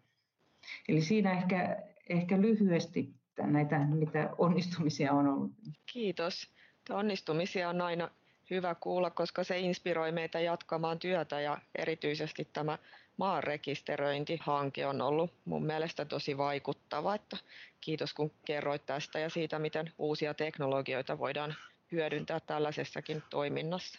Eli 0.89 1.01
siinä 1.01 1.33
ehkä, 1.33 1.83
ehkä 2.09 2.41
lyhyesti 2.41 3.15
näitä, 3.43 3.79
mitä 3.79 4.31
onnistumisia 4.39 5.13
on 5.13 5.29
ollut. 5.29 5.53
Kiitos. 5.93 6.55
Onnistumisia 6.91 7.69
on 7.69 7.81
aina 7.81 8.11
hyvä 8.51 8.75
kuulla, 8.75 9.11
koska 9.11 9.45
se 9.45 9.59
inspiroi 9.59 10.13
meitä 10.13 10.41
jatkamaan 10.41 10.99
työtä 10.99 11.41
ja 11.41 11.59
erityisesti 11.79 12.49
tämä 12.53 12.79
maanrekisteröintihanke 13.17 14.87
on 14.87 15.03
ollut 15.03 15.33
mun 15.45 15.67
mielestä 15.67 16.05
tosi 16.05 16.37
vaikuttava. 16.39 17.15
Että 17.15 17.37
kiitos 17.81 18.15
kun 18.15 18.33
kerroit 18.47 18.87
tästä 18.87 19.19
ja 19.19 19.31
siitä, 19.31 19.59
miten 19.59 19.93
uusia 19.99 20.35
teknologioita 20.35 21.19
voidaan 21.19 21.55
hyödyntää 21.93 22.41
tällaisessakin 22.41 23.23
toiminnassa. 23.31 23.99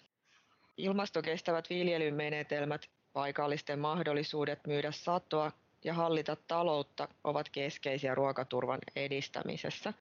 Ilmastokestävät 0.77 1.69
viljelymenetelmät, 1.69 2.89
paikallisten 3.13 3.79
mahdollisuudet 3.79 4.67
myydä 4.67 4.91
satoa 4.91 5.51
ja 5.83 5.93
hallita 5.93 6.35
taloutta 6.47 7.07
ovat 7.23 7.49
keskeisiä 7.49 8.15
ruokaturvan 8.15 8.79
edistämisessä. 8.95 9.93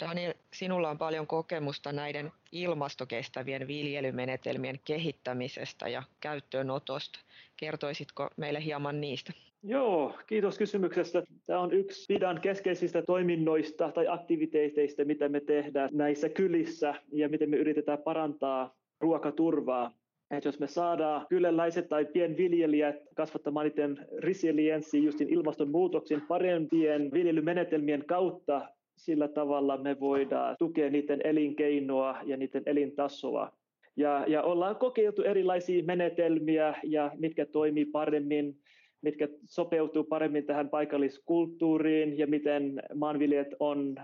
Daniel, 0.00 0.34
sinulla 0.52 0.90
on 0.90 0.98
paljon 0.98 1.26
kokemusta 1.26 1.92
näiden 1.92 2.32
ilmastokestävien 2.52 3.66
viljelymenetelmien 3.66 4.80
kehittämisestä 4.84 5.88
ja 5.88 6.02
käyttöönotosta. 6.20 7.18
Kertoisitko 7.56 8.28
meille 8.36 8.64
hieman 8.64 9.00
niistä? 9.00 9.32
Joo, 9.62 10.18
kiitos 10.26 10.58
kysymyksestä. 10.58 11.22
Tämä 11.46 11.60
on 11.60 11.72
yksi 11.72 12.04
pidän 12.14 12.40
keskeisistä 12.40 13.02
toiminnoista 13.02 13.92
tai 13.92 14.06
aktiviteeteista, 14.08 15.04
mitä 15.04 15.28
me 15.28 15.40
tehdään 15.40 15.90
näissä 15.92 16.28
kylissä 16.28 16.94
ja 17.12 17.28
miten 17.28 17.50
me 17.50 17.56
yritetään 17.56 17.98
parantaa 17.98 18.74
ruokaturvaa. 19.00 19.92
Et 20.30 20.44
jos 20.44 20.60
me 20.60 20.66
saadaan 20.66 21.26
kyläläiset 21.28 21.88
tai 21.88 22.04
pienviljelijät 22.04 22.96
kasvattamaan 23.14 23.66
niiden 23.66 24.06
resilienssi 24.18 25.04
justin 25.04 25.28
ilmastonmuutoksen 25.28 26.20
parempien 26.20 27.10
viljelymenetelmien 27.12 28.04
kautta, 28.06 28.68
sillä 28.96 29.28
tavalla 29.28 29.76
me 29.76 30.00
voidaan 30.00 30.56
tukea 30.58 30.90
niiden 30.90 31.20
elinkeinoa 31.24 32.18
ja 32.24 32.36
niiden 32.36 32.62
elintasoa. 32.66 33.52
Ja, 33.96 34.24
ja 34.28 34.42
ollaan 34.42 34.76
kokeiltu 34.76 35.22
erilaisia 35.22 35.84
menetelmiä 35.84 36.74
ja 36.82 37.10
mitkä 37.18 37.46
toimii 37.46 37.84
paremmin, 37.84 38.56
mitkä 39.02 39.28
sopeutuu 39.44 40.04
paremmin 40.04 40.46
tähän 40.46 40.68
paikalliskulttuuriin 40.68 42.18
ja 42.18 42.26
miten 42.26 42.82
maanviljelijät 42.94 43.54
on, 43.60 43.96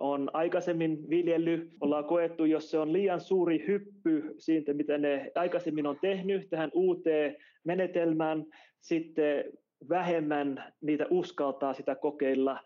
on 0.00 0.30
aikaisemmin 0.32 1.10
viljellyt. 1.10 1.70
Ollaan 1.80 2.04
koettu, 2.04 2.44
jos 2.44 2.70
se 2.70 2.78
on 2.78 2.92
liian 2.92 3.20
suuri 3.20 3.64
hyppy 3.66 4.34
siitä, 4.38 4.74
mitä 4.74 4.98
ne 4.98 5.32
aikaisemmin 5.34 5.86
on 5.86 5.98
tehnyt 6.00 6.50
tähän 6.50 6.70
uuteen 6.74 7.36
menetelmään, 7.64 8.44
sitten 8.80 9.44
vähemmän 9.88 10.72
niitä 10.80 11.06
uskaltaa 11.10 11.74
sitä 11.74 11.94
kokeilla 11.94 12.60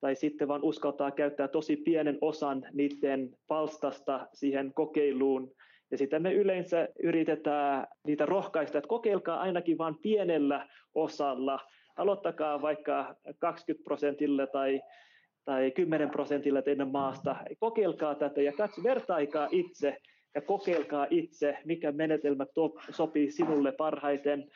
tai 0.00 0.16
sitten 0.16 0.48
vaan 0.48 0.64
uskaltaa 0.64 1.10
käyttää 1.10 1.48
tosi 1.48 1.76
pienen 1.76 2.18
osan 2.20 2.62
niiden 2.72 3.30
palstasta 3.46 4.26
siihen 4.32 4.72
kokeiluun. 4.74 5.52
Ja 5.90 5.98
sitä 5.98 6.18
me 6.18 6.34
yleensä 6.34 6.88
yritetään 7.02 7.86
niitä 8.06 8.26
rohkaista, 8.26 8.78
että 8.78 8.88
kokeilkaa 8.88 9.40
ainakin 9.40 9.78
vain 9.78 9.94
pienellä 10.02 10.68
osalla. 10.94 11.60
Aloittakaa 11.96 12.62
vaikka 12.62 13.14
20 13.38 13.84
prosentilla 13.84 14.46
tai, 14.46 14.80
tai 15.44 15.70
10 15.70 16.10
prosentilla 16.10 16.62
teidän 16.62 16.90
maasta. 16.90 17.36
Kokeilkaa 17.58 18.14
tätä 18.14 18.42
ja 18.42 18.52
katso, 18.52 18.82
vertaikaa 18.82 19.48
itse 19.50 19.96
ja 20.34 20.40
kokeilkaa 20.40 21.06
itse, 21.10 21.58
mikä 21.64 21.92
menetelmä 21.92 22.46
to, 22.54 22.74
sopii 22.90 23.30
sinulle 23.30 23.72
parhaiten. 23.72 24.50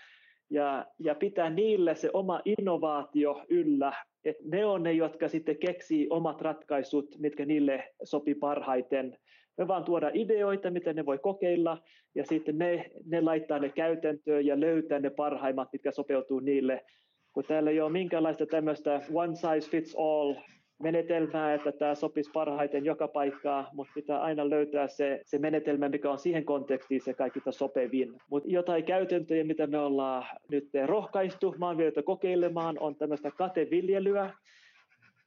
Ja, 0.50 0.86
ja 0.98 1.14
pitää 1.14 1.50
niille 1.50 1.94
se 1.94 2.10
oma 2.12 2.40
innovaatio 2.44 3.44
yllä 3.48 3.92
että 4.24 4.42
ne 4.46 4.64
on 4.64 4.82
ne, 4.82 4.92
jotka 4.92 5.28
sitten 5.28 5.56
keksii 5.56 6.06
omat 6.10 6.40
ratkaisut, 6.40 7.18
mitkä 7.18 7.46
niille 7.46 7.84
sopii 8.02 8.34
parhaiten. 8.34 9.18
Me 9.58 9.68
vaan 9.68 9.84
tuoda 9.84 10.10
ideoita, 10.14 10.70
miten 10.70 10.96
ne 10.96 11.06
voi 11.06 11.18
kokeilla, 11.18 11.78
ja 12.14 12.24
sitten 12.24 12.58
ne, 12.58 12.90
ne 13.04 13.20
laittaa 13.20 13.58
ne 13.58 13.68
käytäntöön 13.68 14.46
ja 14.46 14.60
löytää 14.60 14.98
ne 14.98 15.10
parhaimmat, 15.10 15.68
mitkä 15.72 15.90
sopeutuu 15.90 16.40
niille. 16.40 16.84
Kun 17.32 17.44
täällä 17.44 17.70
ei 17.70 17.80
ole 17.80 17.92
minkäänlaista 17.92 18.46
tämmöistä 18.46 19.00
one 19.14 19.36
size 19.36 19.70
fits 19.70 19.96
all 19.98 20.34
menetelmää, 20.82 21.54
että 21.54 21.72
tämä 21.72 21.94
sopisi 21.94 22.30
parhaiten 22.32 22.84
joka 22.84 23.08
paikkaan, 23.08 23.66
mutta 23.72 23.92
pitää 23.94 24.20
aina 24.20 24.50
löytää 24.50 24.88
se, 24.88 25.20
se 25.24 25.38
menetelmä, 25.38 25.88
mikä 25.88 26.10
on 26.10 26.18
siihen 26.18 26.44
kontekstiin 26.44 27.00
se 27.00 27.14
kaikista 27.14 27.52
sopevin. 27.52 28.12
Mutta 28.30 28.48
jotain 28.48 28.84
käytäntöjä, 28.84 29.44
mitä 29.44 29.66
me 29.66 29.78
ollaan 29.78 30.24
nyt 30.50 30.68
rohkaistu 30.86 31.54
maanviljelijöitä 31.58 32.02
kokeilemaan, 32.02 32.76
on 32.78 32.96
tämmöistä 32.96 33.30
kateviljelyä, 33.30 34.30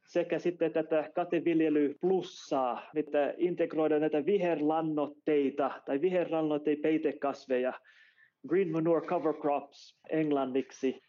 sekä 0.06 0.38
sitten 0.38 0.72
tätä 0.72 1.10
kateviljely 1.14 1.94
plussaa, 2.00 2.82
mitä 2.94 3.34
integroidaan 3.36 4.00
näitä 4.00 4.26
viherlannoitteita 4.26 5.70
tai 5.86 6.00
viherlannoitteita 6.00 6.82
peitekasveja, 6.82 7.72
green 8.48 8.72
manure 8.72 9.06
cover 9.06 9.34
crops 9.34 9.98
englanniksi, 10.10 11.02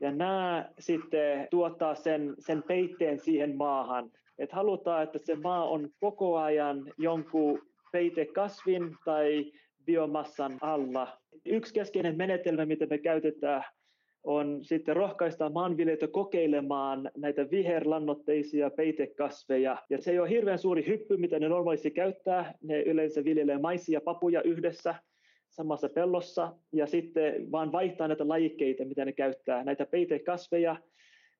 ja 0.00 0.10
nämä 0.10 0.68
sitten 0.78 1.48
tuottaa 1.50 1.94
sen, 1.94 2.34
sen 2.38 2.62
peitteen 2.62 3.18
siihen 3.18 3.56
maahan. 3.56 4.10
Et 4.38 4.52
halutaan, 4.52 5.02
että 5.02 5.18
se 5.18 5.34
maa 5.34 5.68
on 5.68 5.88
koko 6.00 6.38
ajan 6.38 6.92
jonkun 6.98 7.62
peitekasvin 7.92 8.96
tai 9.04 9.52
biomassan 9.84 10.58
alla. 10.60 11.08
Yksi 11.44 11.74
keskeinen 11.74 12.16
menetelmä, 12.16 12.66
mitä 12.66 12.86
me 12.86 12.98
käytetään, 12.98 13.64
on 14.24 14.58
sitten 14.62 14.96
rohkaista 14.96 15.50
maanviljelijöitä 15.50 16.08
kokeilemaan 16.08 17.10
näitä 17.16 17.50
viherlannoitteisia 17.50 18.70
peitekasveja. 18.70 19.76
Ja 19.90 20.02
se 20.02 20.10
ei 20.10 20.18
ole 20.18 20.28
hirveän 20.28 20.58
suuri 20.58 20.86
hyppy, 20.86 21.16
mitä 21.16 21.38
ne 21.38 21.48
normaalisti 21.48 21.90
käyttää. 21.90 22.54
Ne 22.62 22.82
yleensä 22.82 23.24
viljelee 23.24 23.58
maisia 23.58 23.96
ja 23.96 24.00
papuja 24.00 24.42
yhdessä 24.42 24.94
samassa 25.56 25.88
pellossa 25.88 26.52
ja 26.72 26.86
sitten 26.86 27.52
vaan 27.52 27.72
vaihtaa 27.72 28.08
näitä 28.08 28.28
lajikkeita, 28.28 28.84
mitä 28.84 29.04
ne 29.04 29.12
käyttää, 29.12 29.64
näitä 29.64 29.86
peitekasveja, 29.86 30.76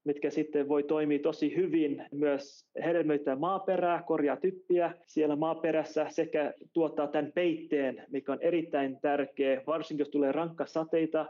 mitkä 0.05 0.31
sitten 0.31 0.69
voi 0.69 0.83
toimia 0.83 1.19
tosi 1.19 1.57
hyvin 1.57 2.05
myös 2.13 2.67
hedelmöittää 2.85 3.37
maaperää, 3.37 4.03
korjaa 4.03 4.37
typpiä 4.37 4.93
siellä 5.07 5.37
maaperässä 5.37 6.07
sekä 6.09 6.55
tuottaa 6.73 7.07
tämän 7.07 7.33
peitteen, 7.33 8.05
mikä 8.11 8.33
on 8.33 8.39
erittäin 8.41 9.01
tärkeä, 9.01 9.63
varsinkin 9.67 10.03
jos 10.03 10.11
tulee 10.11 10.33
rankka 10.33 10.67
sateita, 10.67 11.27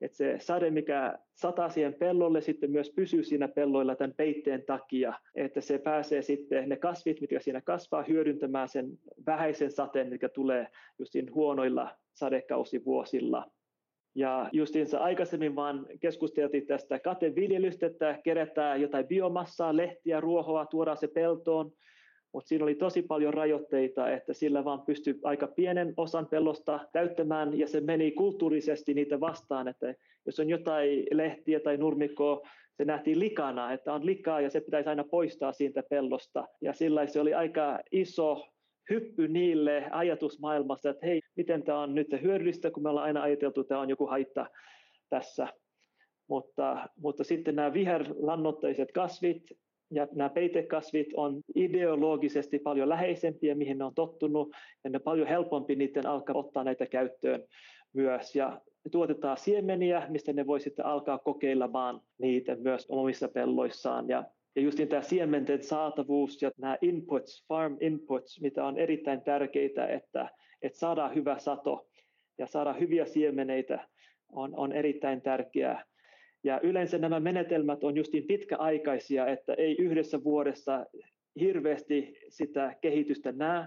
että 0.00 0.16
se 0.16 0.36
sade, 0.38 0.70
mikä 0.70 1.18
sataa 1.34 1.68
siihen 1.68 1.94
pellolle, 1.94 2.40
sitten 2.40 2.70
myös 2.70 2.92
pysyy 2.96 3.22
siinä 3.22 3.48
pelloilla 3.48 3.96
tämän 3.96 4.14
peitteen 4.16 4.62
takia, 4.62 5.12
että 5.34 5.60
se 5.60 5.78
pääsee 5.78 6.22
sitten 6.22 6.68
ne 6.68 6.76
kasvit, 6.76 7.20
mitkä 7.20 7.40
siinä 7.40 7.60
kasvaa, 7.60 8.02
hyödyntämään 8.02 8.68
sen 8.68 8.98
vähäisen 9.26 9.70
sateen, 9.70 10.08
mikä 10.08 10.28
tulee 10.28 10.66
just 10.98 11.14
huonoilla 11.34 11.96
sadekausivuosilla. 12.14 13.50
Ja 14.14 14.48
justiinsa 14.52 14.98
aikaisemmin 14.98 15.56
vaan 15.56 15.86
keskusteltiin 16.00 16.66
tästä 16.66 16.98
kateviljelystä, 16.98 17.86
että 17.86 18.18
kerätään 18.24 18.80
jotain 18.80 19.06
biomassaa, 19.06 19.76
lehtiä, 19.76 20.20
ruohoa, 20.20 20.66
tuodaan 20.66 20.96
se 20.96 21.08
peltoon, 21.08 21.72
mutta 22.32 22.48
siinä 22.48 22.64
oli 22.64 22.74
tosi 22.74 23.02
paljon 23.02 23.34
rajoitteita, 23.34 24.10
että 24.10 24.32
sillä 24.32 24.64
vaan 24.64 24.82
pystyi 24.82 25.20
aika 25.22 25.46
pienen 25.46 25.94
osan 25.96 26.26
pellosta 26.26 26.80
täyttämään, 26.92 27.58
ja 27.58 27.68
se 27.68 27.80
meni 27.80 28.10
kulttuurisesti 28.10 28.94
niitä 28.94 29.20
vastaan, 29.20 29.68
että 29.68 29.94
jos 30.26 30.40
on 30.40 30.48
jotain 30.48 31.04
lehtiä 31.12 31.60
tai 31.60 31.76
nurmikkoa, 31.76 32.48
se 32.78 32.84
nähtiin 32.84 33.18
likana, 33.18 33.72
että 33.72 33.94
on 33.94 34.06
likaa 34.06 34.40
ja 34.40 34.50
se 34.50 34.60
pitäisi 34.60 34.88
aina 34.88 35.04
poistaa 35.04 35.52
siitä 35.52 35.82
pellosta. 35.90 36.48
Ja 36.60 36.72
sillä 36.72 37.06
se 37.06 37.20
oli 37.20 37.34
aika 37.34 37.78
iso 37.92 38.46
hyppy 38.90 39.28
niille 39.28 39.88
ajatusmaailmasta, 39.90 40.90
että 40.90 41.06
hei, 41.06 41.20
miten 41.36 41.62
tämä 41.62 41.80
on 41.80 41.94
nyt 41.94 42.08
hyödyllistä, 42.22 42.70
kun 42.70 42.82
me 42.82 42.88
ollaan 42.88 43.06
aina 43.06 43.22
ajateltu, 43.22 43.60
että 43.60 43.68
tämä 43.68 43.80
on 43.80 43.90
joku 43.90 44.06
haitta 44.06 44.46
tässä. 45.10 45.48
Mutta, 46.28 46.88
mutta 46.96 47.24
sitten 47.24 47.56
nämä 47.56 47.72
viherlannoitteiset 47.72 48.92
kasvit 48.92 49.42
ja 49.90 50.08
nämä 50.12 50.30
peitekasvit 50.30 51.08
on 51.16 51.40
ideologisesti 51.54 52.58
paljon 52.58 52.88
läheisempiä, 52.88 53.54
mihin 53.54 53.78
ne 53.78 53.84
on 53.84 53.94
tottunut, 53.94 54.52
ja 54.84 54.90
ne 54.90 54.98
paljon 54.98 55.28
helpompi 55.28 55.76
niiden 55.76 56.06
alkaa 56.06 56.36
ottaa 56.36 56.64
näitä 56.64 56.86
käyttöön 56.86 57.44
myös. 57.92 58.36
Ja 58.36 58.60
tuotetaan 58.90 59.36
siemeniä, 59.36 60.06
mistä 60.08 60.32
ne 60.32 60.46
voi 60.46 60.60
sitten 60.60 60.86
alkaa 60.86 61.18
kokeilemaan 61.18 62.00
niitä 62.18 62.56
myös 62.56 62.86
omissa 62.88 63.28
pelloissaan. 63.28 64.08
Ja 64.08 64.24
ja 64.58 64.62
just 64.62 64.78
tämä 64.88 65.02
siementen 65.02 65.62
saatavuus 65.62 66.42
ja 66.42 66.50
nämä 66.56 66.76
inputs, 66.82 67.44
farm 67.48 67.76
inputs, 67.80 68.40
mitä 68.40 68.64
on 68.64 68.78
erittäin 68.78 69.22
tärkeitä, 69.22 69.86
että, 69.86 70.28
että 70.62 70.78
saadaan 70.78 71.14
hyvä 71.14 71.38
sato 71.38 71.88
ja 72.38 72.46
saadaan 72.46 72.80
hyviä 72.80 73.04
siemeneitä, 73.04 73.88
on, 74.32 74.56
on 74.56 74.72
erittäin 74.72 75.22
tärkeää. 75.22 75.84
Ja 76.48 76.60
yleensä 76.62 76.98
nämä 76.98 77.20
menetelmät 77.20 77.84
on 77.84 77.96
justiin 77.96 78.26
pitkäaikaisia, 78.26 79.26
että 79.26 79.54
ei 79.54 79.76
yhdessä 79.78 80.24
vuodessa 80.24 80.86
hirveästi 81.40 82.18
sitä 82.28 82.74
kehitystä 82.80 83.32
näe, 83.32 83.66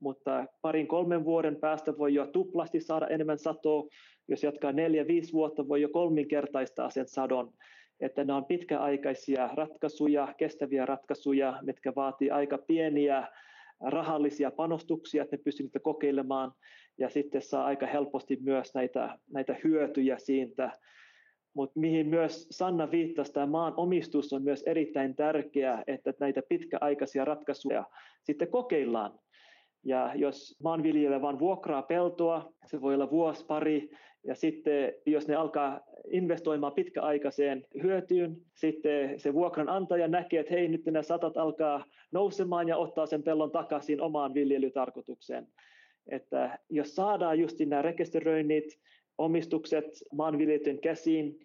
mutta 0.00 0.46
parin 0.62 0.86
kolmen 0.86 1.24
vuoden 1.24 1.56
päästä 1.56 1.98
voi 1.98 2.14
jo 2.14 2.26
tuplasti 2.26 2.80
saada 2.80 3.08
enemmän 3.08 3.38
satoa. 3.38 3.88
Jos 4.28 4.42
jatkaa 4.42 4.72
neljä, 4.72 5.06
viisi 5.06 5.32
vuotta, 5.32 5.68
voi 5.68 5.82
jo 5.82 5.88
kolminkertaistaa 5.88 6.90
sen 6.90 7.08
sadon 7.08 7.52
että 8.00 8.24
ne 8.24 8.32
on 8.32 8.44
pitkäaikaisia 8.44 9.50
ratkaisuja, 9.54 10.34
kestäviä 10.36 10.86
ratkaisuja, 10.86 11.58
mitkä 11.62 11.92
vaatii 11.96 12.30
aika 12.30 12.58
pieniä 12.58 13.28
rahallisia 13.80 14.50
panostuksia, 14.50 15.22
että 15.22 15.36
ne 15.36 15.42
pystyy 15.42 15.66
niitä 15.66 15.80
kokeilemaan 15.80 16.52
ja 16.98 17.10
sitten 17.10 17.42
saa 17.42 17.64
aika 17.64 17.86
helposti 17.86 18.38
myös 18.40 18.74
näitä, 18.74 19.18
näitä 19.32 19.56
hyötyjä 19.64 20.18
siitä. 20.18 20.72
Mutta 21.54 21.80
mihin 21.80 22.06
myös 22.06 22.46
Sanna 22.50 22.90
viittasi, 22.90 23.32
tämä 23.32 23.46
maan 23.46 23.74
omistus 23.76 24.32
on 24.32 24.42
myös 24.42 24.62
erittäin 24.62 25.16
tärkeää, 25.16 25.82
että 25.86 26.14
näitä 26.20 26.42
pitkäaikaisia 26.48 27.24
ratkaisuja 27.24 27.84
sitten 28.22 28.48
kokeillaan. 28.48 29.18
Ja 29.84 30.12
jos 30.14 30.56
maanviljelijä 30.62 31.20
vain 31.22 31.38
vuokraa 31.38 31.82
peltoa, 31.82 32.52
se 32.66 32.80
voi 32.80 32.94
olla 32.94 33.10
vuosi, 33.10 33.46
pari, 33.46 33.90
ja 34.24 34.34
sitten 34.34 34.92
jos 35.06 35.28
ne 35.28 35.34
alkaa 35.34 35.80
investoimaan 36.10 36.72
pitkäaikaiseen 36.72 37.64
hyötyyn, 37.82 38.36
sitten 38.54 39.20
se 39.20 39.34
vuokranantaja 39.34 40.08
näkee, 40.08 40.40
että 40.40 40.54
hei, 40.54 40.68
nyt 40.68 40.84
nämä 40.84 41.02
satat 41.02 41.36
alkaa 41.36 41.84
nousemaan 42.12 42.68
ja 42.68 42.76
ottaa 42.76 43.06
sen 43.06 43.22
pellon 43.22 43.50
takaisin 43.50 44.00
omaan 44.00 44.34
viljelytarkoitukseen. 44.34 45.46
Että 46.06 46.58
jos 46.70 46.94
saadaan 46.94 47.38
just 47.38 47.60
nämä 47.60 47.82
rekisteröinnit, 47.82 48.64
omistukset 49.18 49.84
maanviljelijöiden 50.12 50.80
käsiin, 50.80 51.38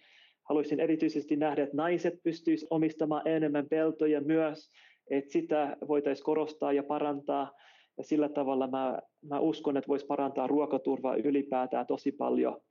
haluaisin 0.49 0.79
erityisesti 0.79 1.35
nähdä, 1.35 1.63
että 1.63 1.77
naiset 1.77 2.13
pystyisivät 2.23 2.67
omistamaan 2.71 3.27
enemmän 3.27 3.69
peltoja 3.69 4.21
myös, 4.21 4.71
että 5.11 5.31
sitä 5.31 5.77
voitaisiin 5.87 6.25
korostaa 6.25 6.73
ja 6.73 6.83
parantaa. 6.83 7.51
Ja 7.97 8.03
sillä 8.03 8.29
tavalla 8.29 8.67
mä, 8.67 8.99
mä 9.29 9.39
uskon, 9.39 9.77
että 9.77 9.87
voisi 9.87 10.05
parantaa 10.05 10.47
ruokaturvaa 10.47 11.15
ylipäätään 11.15 11.87
tosi 11.87 12.11
paljon 12.11 12.61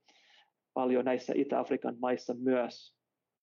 paljon 0.76 1.04
näissä 1.04 1.32
Itä-Afrikan 1.36 1.96
maissa 2.00 2.34
myös. 2.34 2.96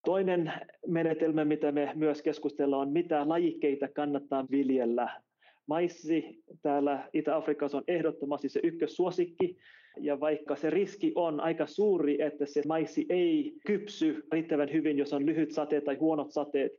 Toinen 0.05 0.53
menetelmä, 0.87 1.45
mitä 1.45 1.71
me 1.71 1.91
myös 1.95 2.21
keskustellaan, 2.21 2.87
on 2.87 2.93
mitä 2.93 3.29
lajikkeita 3.29 3.87
kannattaa 3.87 4.45
viljellä. 4.51 5.21
Maissi 5.67 6.43
täällä 6.61 7.09
Itä-Afrikassa 7.13 7.77
on 7.77 7.83
ehdottomasti 7.87 8.49
se 8.49 8.59
ykkössuosikki, 8.63 9.57
ja 9.99 10.19
vaikka 10.19 10.55
se 10.55 10.69
riski 10.69 11.11
on 11.15 11.39
aika 11.39 11.65
suuri, 11.65 12.21
että 12.21 12.45
se 12.45 12.61
maissi 12.67 13.05
ei 13.09 13.53
kypsy 13.67 14.23
riittävän 14.31 14.71
hyvin, 14.73 14.97
jos 14.97 15.13
on 15.13 15.25
lyhyt 15.25 15.51
sateet 15.51 15.83
tai 15.83 15.95
huonot 15.95 16.31
sateet, 16.31 16.71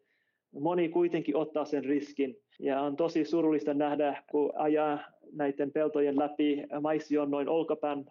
moni 0.61 0.89
kuitenkin 0.89 1.37
ottaa 1.37 1.65
sen 1.65 1.85
riskin. 1.85 2.37
Ja 2.61 2.81
on 2.81 2.97
tosi 2.97 3.25
surullista 3.25 3.75
nähdä, 3.75 4.23
kun 4.31 4.53
ajaa 4.55 4.99
näiden 5.33 5.73
peltojen 5.73 6.19
läpi, 6.19 6.63
maissi 6.81 7.19
on 7.19 7.31
noin 7.31 7.49
olkapään 7.49 8.05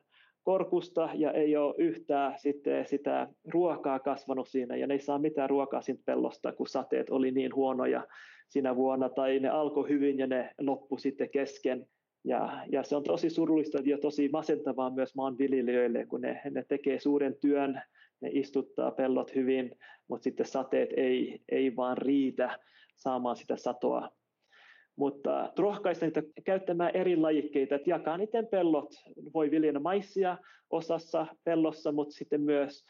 korkusta 0.44 1.10
ja 1.14 1.32
ei 1.32 1.58
ole 1.58 1.76
yhtään 1.78 2.34
sitten 2.38 2.86
sitä 2.86 3.28
ruokaa 3.54 4.00
kasvanut 4.00 4.48
siinä. 4.48 4.76
Ja 4.76 4.88
ne 4.88 4.94
ei 4.94 5.00
saa 5.00 5.20
mitään 5.20 5.50
ruokaa 5.50 5.82
siitä 5.82 6.04
pellosta, 6.06 6.52
kun 6.52 6.68
sateet 6.68 7.10
oli 7.10 7.32
niin 7.32 7.56
huonoja 7.56 8.08
sinä 8.54 8.76
vuonna 8.76 9.10
tai 9.10 9.40
ne 9.40 9.50
alkoi 9.50 9.90
hyvin 9.90 10.18
ja 10.18 10.28
ne 10.28 10.52
loppu 10.62 10.98
sitten 10.98 11.30
kesken. 11.30 11.86
Ja, 12.26 12.66
ja 12.72 12.84
se 12.84 12.96
on 12.96 13.04
tosi 13.04 13.30
surullista 13.30 13.82
ja 13.86 13.98
tosi 13.98 14.30
masentavaa 14.30 14.90
myös 14.90 15.16
maanviljelijöille, 15.16 16.06
kun 16.06 16.22
ne, 16.22 16.42
ne 16.52 16.66
tekee 16.68 17.00
suuren 17.00 17.36
työn, 17.42 17.82
ne 18.22 18.30
istuttaa 18.34 18.92
pellot 18.92 19.36
hyvin, 19.36 19.72
mutta 20.08 20.24
sitten 20.24 20.46
sateet 20.46 20.90
ei, 20.98 21.40
ei 21.50 21.76
vaan 21.76 21.98
riitä 21.98 22.60
saamaan 22.96 23.36
sitä 23.36 23.58
satoa 23.58 24.10
mutta 24.96 25.54
rohkaista 25.58 26.06
niitä 26.06 26.24
käyttämään 26.46 26.96
eri 26.96 27.16
lajikkeita, 27.16 27.76
että 27.76 27.90
jakaa 27.90 28.18
niiden 28.18 28.48
pellot. 28.48 28.94
Voi 29.34 29.52
viljellä 29.52 29.80
maissia 29.80 30.38
osassa 30.70 31.28
pellossa, 31.44 31.92
mutta 31.92 32.16
sitten 32.16 32.42
myös 32.42 32.86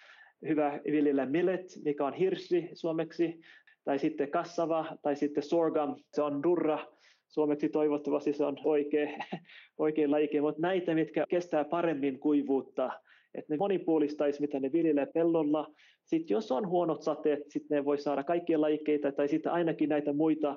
hyvä 0.48 0.80
viljellä 0.86 1.26
millet, 1.26 1.66
mikä 1.86 2.06
on 2.06 2.14
hirsi 2.14 2.70
suomeksi, 2.74 3.40
tai 3.84 4.00
sitten 4.00 4.32
kassava, 4.32 4.86
tai 5.02 5.16
sitten 5.16 5.44
sorghum, 5.44 5.96
se 6.14 6.22
on 6.22 6.44
durra, 6.44 6.80
suomeksi 7.28 7.70
toivottavasti 7.70 8.34
se 8.34 8.46
on 8.46 8.58
oikea, 8.64 9.10
oikea 9.78 10.12
lajike, 10.12 10.42
mutta 10.42 10.62
näitä, 10.62 10.96
mitkä 10.96 11.26
kestää 11.30 11.66
paremmin 11.66 12.20
kuivuutta, 12.20 12.90
että 13.36 13.54
ne 13.54 13.58
monipuolistaisi, 13.58 14.42
mitä 14.42 14.60
ne 14.60 14.72
viljelee 14.72 15.06
pellolla. 15.06 15.68
Sitten 16.06 16.36
jos 16.36 16.52
on 16.52 16.68
huonot 16.68 17.02
sateet, 17.02 17.40
sitten 17.50 17.76
ne 17.76 17.86
voi 17.86 17.98
saada 17.98 18.24
kaikkia 18.24 18.62
lajikkeita, 18.62 19.12
tai 19.12 19.28
sitten 19.28 19.52
ainakin 19.52 19.90
näitä 19.90 20.14
muita 20.14 20.56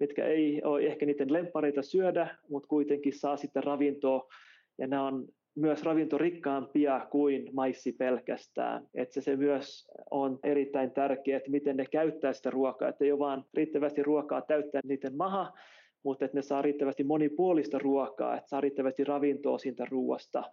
mitkä 0.00 0.26
ei 0.26 0.62
ole 0.64 0.86
ehkä 0.86 1.06
niiden 1.06 1.32
lempareita 1.32 1.82
syödä, 1.82 2.36
mutta 2.48 2.68
kuitenkin 2.68 3.18
saa 3.18 3.36
sitten 3.36 3.64
ravintoa. 3.64 4.28
Ja 4.78 4.86
nämä 4.86 5.06
on 5.06 5.28
myös 5.54 5.82
ravintorikkaampia 5.82 7.06
kuin 7.10 7.50
maissi 7.52 7.92
pelkästään. 7.92 8.86
Että 8.94 9.14
se, 9.14 9.20
se 9.20 9.36
myös 9.36 9.88
on 10.10 10.38
erittäin 10.42 10.90
tärkeää, 10.90 11.36
että 11.36 11.50
miten 11.50 11.76
ne 11.76 11.86
käyttää 11.86 12.32
sitä 12.32 12.50
ruokaa. 12.50 12.88
Että 12.88 13.04
ei 13.04 13.12
ole 13.12 13.18
vain 13.18 13.42
riittävästi 13.54 14.02
ruokaa 14.02 14.42
täyttää 14.42 14.80
niiden 14.84 15.16
maha, 15.16 15.52
mutta 16.02 16.24
että 16.24 16.38
ne 16.38 16.42
saa 16.42 16.62
riittävästi 16.62 17.04
monipuolista 17.04 17.78
ruokaa, 17.78 18.36
että 18.36 18.48
saa 18.48 18.60
riittävästi 18.60 19.04
ravintoa 19.04 19.58
siitä 19.58 19.86
ruoasta 19.90 20.44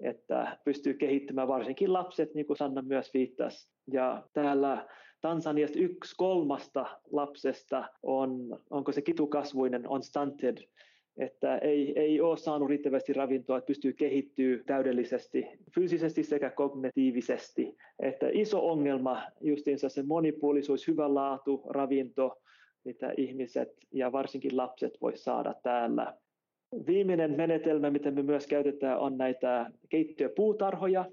että 0.00 0.58
pystyy 0.64 0.94
kehittämään 0.94 1.48
varsinkin 1.48 1.92
lapset, 1.92 2.34
niin 2.34 2.46
kuin 2.46 2.56
Sanna 2.56 2.82
myös 2.82 3.14
viittasi. 3.14 3.68
Ja 3.92 4.22
täällä 4.32 4.86
Tansaniasta 5.20 5.78
yksi 5.78 6.14
kolmasta 6.16 6.86
lapsesta 7.12 7.84
on, 8.02 8.58
onko 8.70 8.92
se 8.92 9.02
kitukasvuinen, 9.02 9.88
on 9.88 10.02
stunted, 10.02 10.56
että 11.16 11.58
ei, 11.58 11.92
ei 11.96 12.20
ole 12.20 12.36
saanut 12.36 12.68
riittävästi 12.68 13.12
ravintoa, 13.12 13.58
että 13.58 13.66
pystyy 13.66 13.92
kehittyä 13.92 14.58
täydellisesti 14.66 15.46
fyysisesti 15.74 16.22
sekä 16.22 16.50
kognitiivisesti. 16.50 17.76
Että 18.00 18.26
iso 18.32 18.70
ongelma 18.70 19.22
justiinsa 19.40 19.88
se 19.88 20.02
monipuolisuus, 20.02 20.88
hyvä 20.88 21.14
laatu, 21.14 21.62
ravinto, 21.68 22.38
mitä 22.84 23.12
ihmiset 23.16 23.68
ja 23.92 24.12
varsinkin 24.12 24.56
lapset 24.56 24.98
voi 25.00 25.16
saada 25.16 25.54
täällä. 25.62 26.16
Viimeinen 26.86 27.36
menetelmä, 27.36 27.90
mitä 27.90 28.10
me 28.10 28.22
myös 28.22 28.46
käytetään, 28.46 28.98
on 28.98 29.18
näitä 29.18 29.70
keittiöpuutarhoja, 29.88 31.04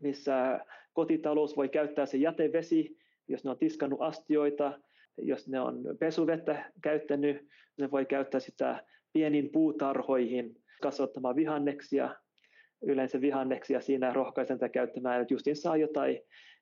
missä 0.00 0.60
kotitalous 0.92 1.56
voi 1.56 1.68
käyttää 1.68 2.06
se 2.06 2.16
jätevesi, 2.16 2.96
jos 3.28 3.44
ne 3.44 3.50
on 3.50 3.58
tiskannut 3.58 4.02
astioita, 4.02 4.80
jos 5.18 5.48
ne 5.48 5.60
on 5.60 5.84
pesuvettä 5.98 6.72
käyttänyt, 6.82 7.48
ne 7.78 7.90
voi 7.90 8.06
käyttää 8.06 8.40
sitä 8.40 8.84
pieniin 9.16 9.50
puutarhoihin 9.52 10.56
kasvattamaan 10.82 11.36
vihanneksia, 11.36 12.14
yleensä 12.82 13.20
vihanneksia 13.20 13.80
siinä 13.80 14.12
rohkaisen 14.12 14.58
tätä 14.58 14.72
käyttämään, 14.72 15.20
että 15.22 15.34
justin 15.34 15.56
saa 15.56 15.76
jotain, 15.76 16.20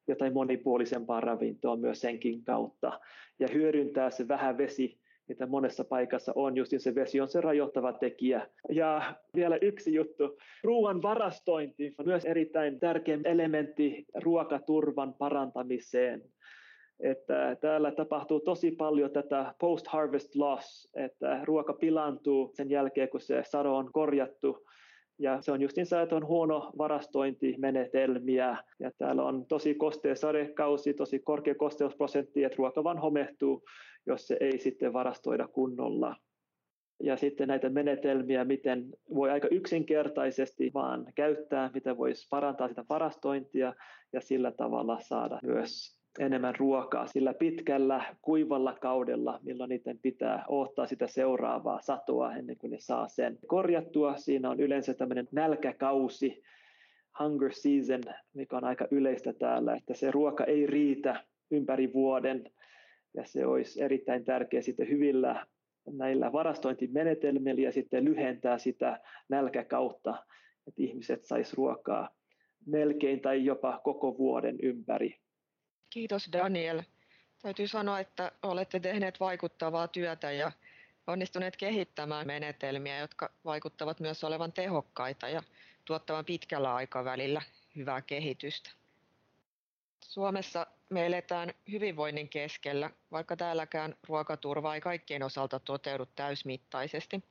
jotain 0.09 0.33
monipuolisempaa 0.33 1.21
ravintoa 1.21 1.77
myös 1.77 2.01
senkin 2.01 2.45
kautta 2.45 3.01
ja 3.39 3.49
hyödyntää 3.53 4.11
se 4.11 4.29
vähän 4.29 4.59
vesi, 4.59 5.01
mitä 5.29 5.47
monessa 5.47 5.85
paikassa 5.85 6.33
on, 6.35 6.57
justin 6.57 6.81
se 6.81 6.95
vesi 6.95 7.21
on 7.21 7.29
se 7.29 7.41
rajoittava 7.41 7.93
tekijä. 7.93 8.49
Ja 8.71 9.15
vielä 9.37 9.59
yksi 9.63 9.95
juttu, 9.95 10.39
ruoan 10.65 11.03
varastointi 11.03 11.95
on 11.99 12.07
myös 12.07 12.25
erittäin 12.25 12.81
tärkeä 12.81 13.19
elementti 13.25 14.05
ruokaturvan 14.23 15.15
parantamiseen 15.15 16.23
että 17.01 17.57
täällä 17.61 17.93
tapahtuu 17.93 18.41
tosi 18.41 18.71
paljon 18.71 19.11
tätä 19.11 19.55
post-harvest 19.61 20.35
loss, 20.35 20.91
että 20.95 21.41
ruoka 21.45 21.73
pilantuu 21.73 22.51
sen 22.55 22.71
jälkeen, 22.71 23.09
kun 23.09 23.21
se 23.21 23.43
sado 23.45 23.77
on 23.77 23.93
korjattu. 23.93 24.67
Ja 25.19 25.43
se 25.43 25.53
on 25.53 25.63
justin 25.63 25.87
että 26.03 26.17
on 26.17 26.27
huono 26.27 26.73
varastointimenetelmiä 26.79 28.57
ja 28.81 28.91
täällä 28.99 29.25
on 29.25 29.47
tosi 29.47 29.75
kostea 29.75 30.17
sadekausi, 30.17 30.95
tosi 30.95 31.19
korkea 31.19 31.55
kosteusprosentti, 31.55 32.45
että 32.45 32.57
ruoka 32.59 32.85
vaan 32.85 32.99
homehtuu, 32.99 33.65
jos 34.07 34.27
se 34.27 34.37
ei 34.41 34.59
sitten 34.59 34.93
varastoida 34.93 35.49
kunnolla. 35.49 36.17
Ja 37.03 37.17
sitten 37.17 37.49
näitä 37.49 37.69
menetelmiä, 37.69 38.45
miten 38.45 38.87
voi 39.15 39.31
aika 39.31 39.49
yksinkertaisesti 39.49 40.71
vaan 40.75 41.07
käyttää, 41.15 41.71
miten 41.75 41.99
voisi 41.99 42.27
parantaa 42.31 42.69
sitä 42.69 42.85
varastointia 42.89 43.75
ja 44.13 44.21
sillä 44.21 44.53
tavalla 44.53 45.01
saada 45.01 45.39
myös 45.43 46.04
enemmän 46.19 46.55
ruokaa 46.59 47.07
sillä 47.07 47.35
pitkällä 47.35 48.15
kuivalla 48.23 48.73
kaudella, 48.81 49.41
milloin 49.43 49.69
niiden 49.69 49.99
pitää 49.99 50.45
ottaa 50.49 50.87
sitä 50.87 51.07
seuraavaa 51.07 51.81
satoa 51.81 52.35
ennen 52.35 52.57
kuin 52.59 52.71
ne 52.71 52.77
saa 52.81 53.09
sen 53.09 53.39
korjattua. 53.47 54.17
Siinä 54.17 54.51
on 54.51 54.61
yleensä 54.61 54.95
tämmöinen 54.95 55.29
nälkäkausi, 55.33 56.43
hunger 57.19 57.53
season, 57.53 58.01
mikä 58.35 58.57
on 58.57 58.65
aika 58.65 58.89
yleistä 58.91 59.33
täällä, 59.33 59.77
että 59.77 59.95
se 59.95 60.11
ruoka 60.11 60.45
ei 60.45 60.67
riitä 60.67 61.25
ympäri 61.51 61.93
vuoden 61.93 62.51
ja 63.15 63.25
se 63.25 63.47
olisi 63.47 63.83
erittäin 63.83 64.25
tärkeä 64.25 64.63
sitten 64.63 64.89
hyvillä 64.89 65.47
näillä 65.93 66.33
varastointimenetelmillä 66.33 67.63
ja 67.63 67.73
sitten 67.73 68.05
lyhentää 68.05 68.59
sitä 68.59 69.01
nälkäkautta, 69.29 70.25
että 70.67 70.83
ihmiset 70.83 71.25
sais 71.25 71.55
ruokaa 71.55 72.09
melkein 72.67 73.21
tai 73.21 73.45
jopa 73.45 73.81
koko 73.85 74.19
vuoden 74.19 74.57
ympäri. 74.63 75.24
Kiitos 75.95 76.29
Daniel. 76.33 76.83
Täytyy 77.43 77.69
sanoa, 77.69 78.01
että 78.01 78.33
olette 78.43 78.81
tehneet 78.81 79.21
vaikuttavaa 79.21 79.89
työtä 79.89 80.33
ja 80.33 80.53
onnistuneet 81.07 81.57
kehittämään 81.57 82.27
menetelmiä, 82.27 82.99
jotka 82.99 83.31
vaikuttavat 83.45 84.01
myös 84.01 84.25
olevan 84.25 84.53
tehokkaita 84.53 85.29
ja 85.29 85.43
tuottavan 85.85 86.25
pitkällä 86.25 86.75
aikavälillä 86.75 87.43
hyvää 87.77 88.01
kehitystä. 88.01 88.71
Suomessa 90.05 90.67
me 90.91 91.07
eletään 91.07 91.55
hyvinvoinnin 91.71 92.29
keskellä, 92.29 92.91
vaikka 93.13 93.37
täälläkään 93.37 93.95
ruokaturva 94.09 94.75
ei 94.75 94.81
kaikkien 94.81 95.23
osalta 95.23 95.61
toteudu 95.61 96.07
täysmittaisesti. 96.07 97.25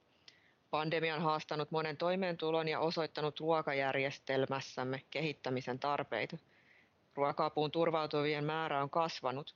Pandemia 0.69 1.15
on 1.15 1.21
haastanut 1.21 1.71
monen 1.71 1.97
toimeentulon 1.97 2.67
ja 2.67 2.79
osoittanut 2.79 3.39
ruokajärjestelmässämme 3.39 5.01
kehittämisen 5.11 5.79
tarpeita– 5.79 6.37
Ruoka-apuun 7.15 7.71
turvautuvien 7.71 8.45
määrä 8.45 8.81
on 8.81 8.89
kasvanut. 8.89 9.55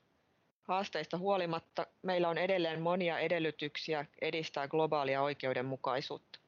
Haasteista 0.64 1.18
huolimatta 1.18 1.88
meillä 2.02 2.30
on 2.30 2.38
edelleen 2.38 2.82
monia 2.82 3.20
edellytyksiä 3.20 4.06
edistää 4.22 4.68
globaalia 4.68 5.22
oikeudenmukaisuutta. 5.22 6.40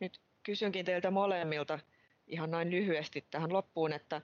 Nyt 0.00 0.20
kysynkin 0.42 0.84
teiltä 0.84 1.10
molemmilta 1.10 1.78
ihan 2.26 2.50
näin 2.50 2.70
lyhyesti 2.70 3.26
tähän 3.30 3.52
loppuun, 3.52 3.92
että 3.92 4.22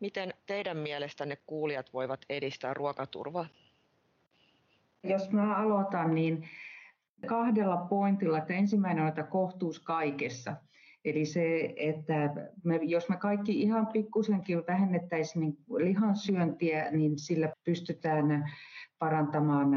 miten 0.00 0.34
teidän 0.46 0.76
mielestänne 0.76 1.36
kuulijat 1.46 1.92
voivat 1.92 2.20
edistää 2.28 2.74
ruokaturvaa? 2.74 3.46
Jos 5.02 5.30
mä 5.30 5.56
aloitan, 5.56 6.14
niin 6.14 6.48
kahdella 7.26 7.76
pointilla, 7.76 8.38
että 8.38 8.54
ensimmäinen 8.54 9.02
on, 9.02 9.08
että 9.08 9.22
kohtuus 9.22 9.80
kaikessa. 9.80 10.56
Eli 11.04 11.26
se, 11.26 11.74
että 11.76 12.34
me, 12.64 12.80
jos 12.82 13.08
me 13.08 13.16
kaikki 13.16 13.60
ihan 13.62 13.86
pikkusenkin 13.86 14.62
vähennettäisiin 14.66 15.40
niin 15.40 15.58
lihansyöntiä, 15.84 16.90
niin 16.90 17.18
sillä 17.18 17.52
pystytään 17.64 18.50
parantamaan 18.98 19.68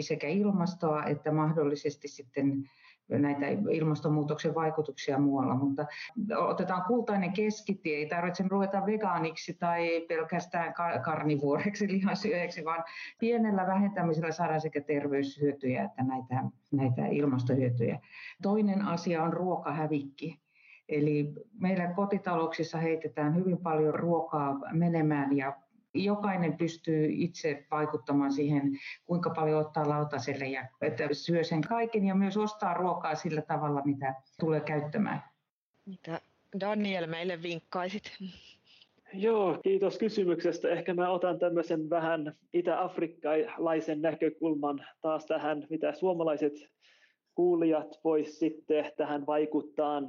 sekä 0.00 0.28
ilmastoa 0.28 1.04
että 1.04 1.32
mahdollisesti 1.32 2.08
sitten 2.08 2.70
näitä 3.08 3.46
ilmastonmuutoksen 3.70 4.54
vaikutuksia 4.54 5.18
muualla, 5.18 5.54
mutta 5.54 5.86
otetaan 6.36 6.82
kultainen 6.82 7.32
keskitie, 7.32 7.96
ei 7.96 8.06
tarvitse 8.06 8.44
ruveta 8.48 8.86
vegaaniksi 8.86 9.54
tai 9.54 10.00
pelkästään 10.08 10.74
karnivuoreksi, 11.04 11.88
lihansyöjäksi, 11.88 12.64
vaan 12.64 12.84
pienellä 13.18 13.66
vähentämisellä 13.66 14.32
saadaan 14.32 14.60
sekä 14.60 14.80
terveyshyötyjä 14.80 15.84
että 15.84 16.02
näitä, 16.02 16.44
näitä 16.72 17.06
ilmastohyötyjä. 17.06 18.00
Toinen 18.42 18.82
asia 18.82 19.22
on 19.22 19.32
ruokahävikki. 19.32 20.40
Eli 20.88 21.32
meillä 21.60 21.86
kotitalouksissa 21.86 22.78
heitetään 22.78 23.36
hyvin 23.36 23.58
paljon 23.58 23.94
ruokaa 23.94 24.60
menemään 24.72 25.36
ja 25.36 25.56
jokainen 25.94 26.56
pystyy 26.56 27.08
itse 27.10 27.66
vaikuttamaan 27.70 28.32
siihen, 28.32 28.62
kuinka 29.06 29.30
paljon 29.30 29.60
ottaa 29.60 29.88
lautaselle 29.88 30.48
ja 30.48 30.68
että 30.80 31.08
syö 31.12 31.44
sen 31.44 31.60
kaiken 31.60 32.04
ja 32.04 32.14
myös 32.14 32.36
ostaa 32.36 32.74
ruokaa 32.74 33.14
sillä 33.14 33.42
tavalla, 33.42 33.82
mitä 33.84 34.14
tulee 34.40 34.60
käyttämään. 34.60 35.22
Mitä 35.86 36.20
Daniel 36.60 37.06
meille 37.06 37.42
vinkkaisit? 37.42 38.12
Joo, 39.12 39.58
kiitos 39.62 39.98
kysymyksestä. 39.98 40.68
Ehkä 40.68 40.94
mä 40.94 41.10
otan 41.10 41.38
tämmöisen 41.38 41.90
vähän 41.90 42.34
itä-afrikkalaisen 42.52 44.02
näkökulman 44.02 44.86
taas 45.00 45.26
tähän, 45.26 45.66
mitä 45.70 45.92
suomalaiset 45.92 46.52
kuulijat 47.34 48.00
voisivat 48.04 48.38
sitten 48.38 48.92
tähän 48.96 49.26
vaikuttaa. 49.26 50.02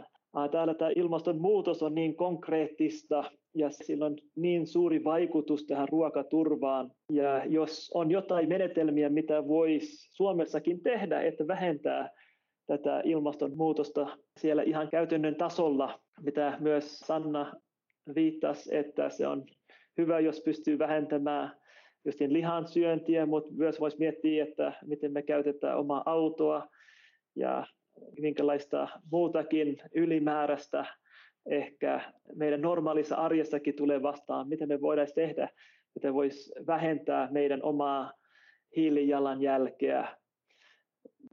Täällä 0.52 0.74
tämä 0.74 0.92
ilmastonmuutos 0.96 1.84
on 1.84 1.96
niin 1.96 2.16
konkreettista 2.16 3.24
ja 3.56 3.70
sillä 3.72 4.06
on 4.06 4.16
niin 4.36 4.68
suuri 4.68 5.04
vaikutus 5.04 5.66
tähän 5.66 5.90
ruokaturvaan. 5.90 6.92
Ja 7.12 7.46
jos 7.46 7.92
on 7.94 8.12
jotain 8.12 8.50
menetelmiä, 8.50 9.10
mitä 9.10 9.48
voisi 9.48 10.10
Suomessakin 10.12 10.84
tehdä, 10.84 11.22
että 11.22 11.48
vähentää 11.48 12.10
tätä 12.68 13.02
ilmastonmuutosta 13.04 14.18
siellä 14.40 14.64
ihan 14.64 14.90
käytännön 14.90 15.36
tasolla, 15.36 16.00
mitä 16.22 16.58
myös 16.60 17.00
Sanna 17.00 17.54
viittasi, 18.16 18.76
että 18.76 19.10
se 19.10 19.28
on 19.28 19.46
hyvä, 19.98 20.20
jos 20.20 20.42
pystyy 20.46 20.80
vähentämään 20.80 21.52
just 22.06 22.20
lihan 22.20 22.68
syöntiä, 22.68 23.26
mutta 23.26 23.54
myös 23.54 23.80
voisi 23.80 23.98
miettiä, 24.00 24.44
että 24.44 24.74
miten 24.86 25.14
me 25.14 25.22
käytetään 25.22 25.80
omaa 25.80 26.04
autoa 26.06 26.68
ja 27.36 27.68
minkälaista 28.20 28.88
muutakin 29.12 29.78
ylimääräistä 29.94 30.86
ehkä 31.46 32.02
meidän 32.36 32.62
normaalissa 32.62 33.16
arjessakin 33.16 33.76
tulee 33.76 34.02
vastaan, 34.02 34.50
miten 34.50 34.68
me 34.68 34.82
voidaan 34.82 35.08
tehdä, 35.16 35.50
miten 35.96 36.14
voisi 36.14 36.54
vähentää 36.68 37.28
meidän 37.32 37.64
omaa 37.64 38.14
hiilijalanjälkeä 38.76 40.08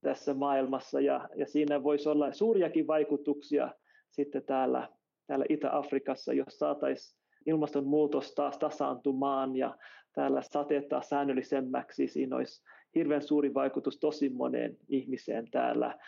tässä 0.03 0.35
maailmassa. 0.35 1.01
Ja, 1.01 1.29
ja 1.37 1.47
siinä 1.47 1.83
voisi 1.83 2.09
olla 2.09 2.33
suuriakin 2.33 2.87
vaikutuksia 2.87 3.75
sitten 4.11 4.43
täällä, 4.45 4.89
täällä 5.27 5.45
Itä-Afrikassa, 5.49 6.33
jos 6.33 6.59
saataisiin 6.59 7.23
ilmastonmuutos 7.47 8.35
taas 8.35 8.59
tasaantumaan 8.59 9.57
ja 9.57 9.77
täällä 10.13 10.43
sateet 10.43 10.85
säännöllisemmäksi, 11.09 12.09
siinä 12.09 12.37
olisi 12.37 12.63
hirveän 12.95 13.23
suuri 13.23 13.55
vaikutus 13.55 13.99
tosi 13.99 14.29
moneen 14.29 14.77
ihmiseen 14.89 15.51
täällä. 15.51 15.99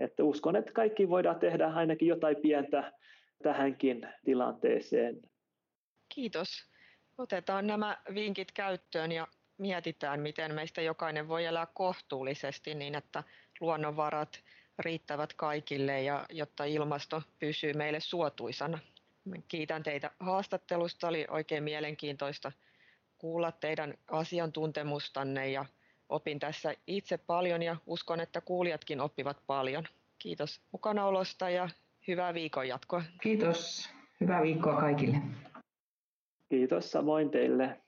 Että 0.00 0.24
uskon, 0.24 0.56
että 0.56 0.72
kaikki 0.72 1.08
voidaan 1.08 1.38
tehdä 1.38 1.66
ainakin 1.66 2.08
jotain 2.08 2.36
pientä 2.36 2.92
tähänkin 3.42 4.08
tilanteeseen. 4.24 5.20
Kiitos. 6.14 6.70
Otetaan 7.18 7.66
nämä 7.66 7.98
vinkit 8.14 8.52
käyttöön 8.52 9.12
ja 9.12 9.28
mietitään, 9.58 10.20
miten 10.20 10.54
meistä 10.54 10.82
jokainen 10.82 11.28
voi 11.28 11.44
elää 11.44 11.66
kohtuullisesti 11.74 12.74
niin, 12.74 12.94
että 12.94 13.24
luonnonvarat 13.60 14.40
riittävät 14.78 15.32
kaikille 15.32 16.02
ja 16.02 16.26
jotta 16.30 16.64
ilmasto 16.64 17.22
pysyy 17.38 17.72
meille 17.72 18.00
suotuisana. 18.00 18.78
Kiitän 19.48 19.82
teitä 19.82 20.10
haastattelusta, 20.20 21.08
oli 21.08 21.26
oikein 21.30 21.64
mielenkiintoista 21.64 22.52
kuulla 23.18 23.52
teidän 23.52 23.94
asiantuntemustanne 24.10 25.50
ja 25.50 25.64
opin 26.10 26.38
tässä 26.38 26.74
itse 26.86 27.18
paljon 27.18 27.62
ja 27.62 27.76
uskon, 27.86 28.20
että 28.20 28.40
kuulijatkin 28.40 29.00
oppivat 29.00 29.36
paljon. 29.46 29.84
Kiitos 30.18 30.60
mukanaolosta 30.72 31.50
ja 31.50 31.68
hyvää 32.08 32.34
viikon 32.34 32.68
jatkoa. 32.68 33.02
Kiitos. 33.22 33.90
Hyvää 34.20 34.42
viikkoa 34.42 34.80
kaikille. 34.80 35.16
Kiitos 36.48 36.90
samoin 36.92 37.30
teille. 37.30 37.80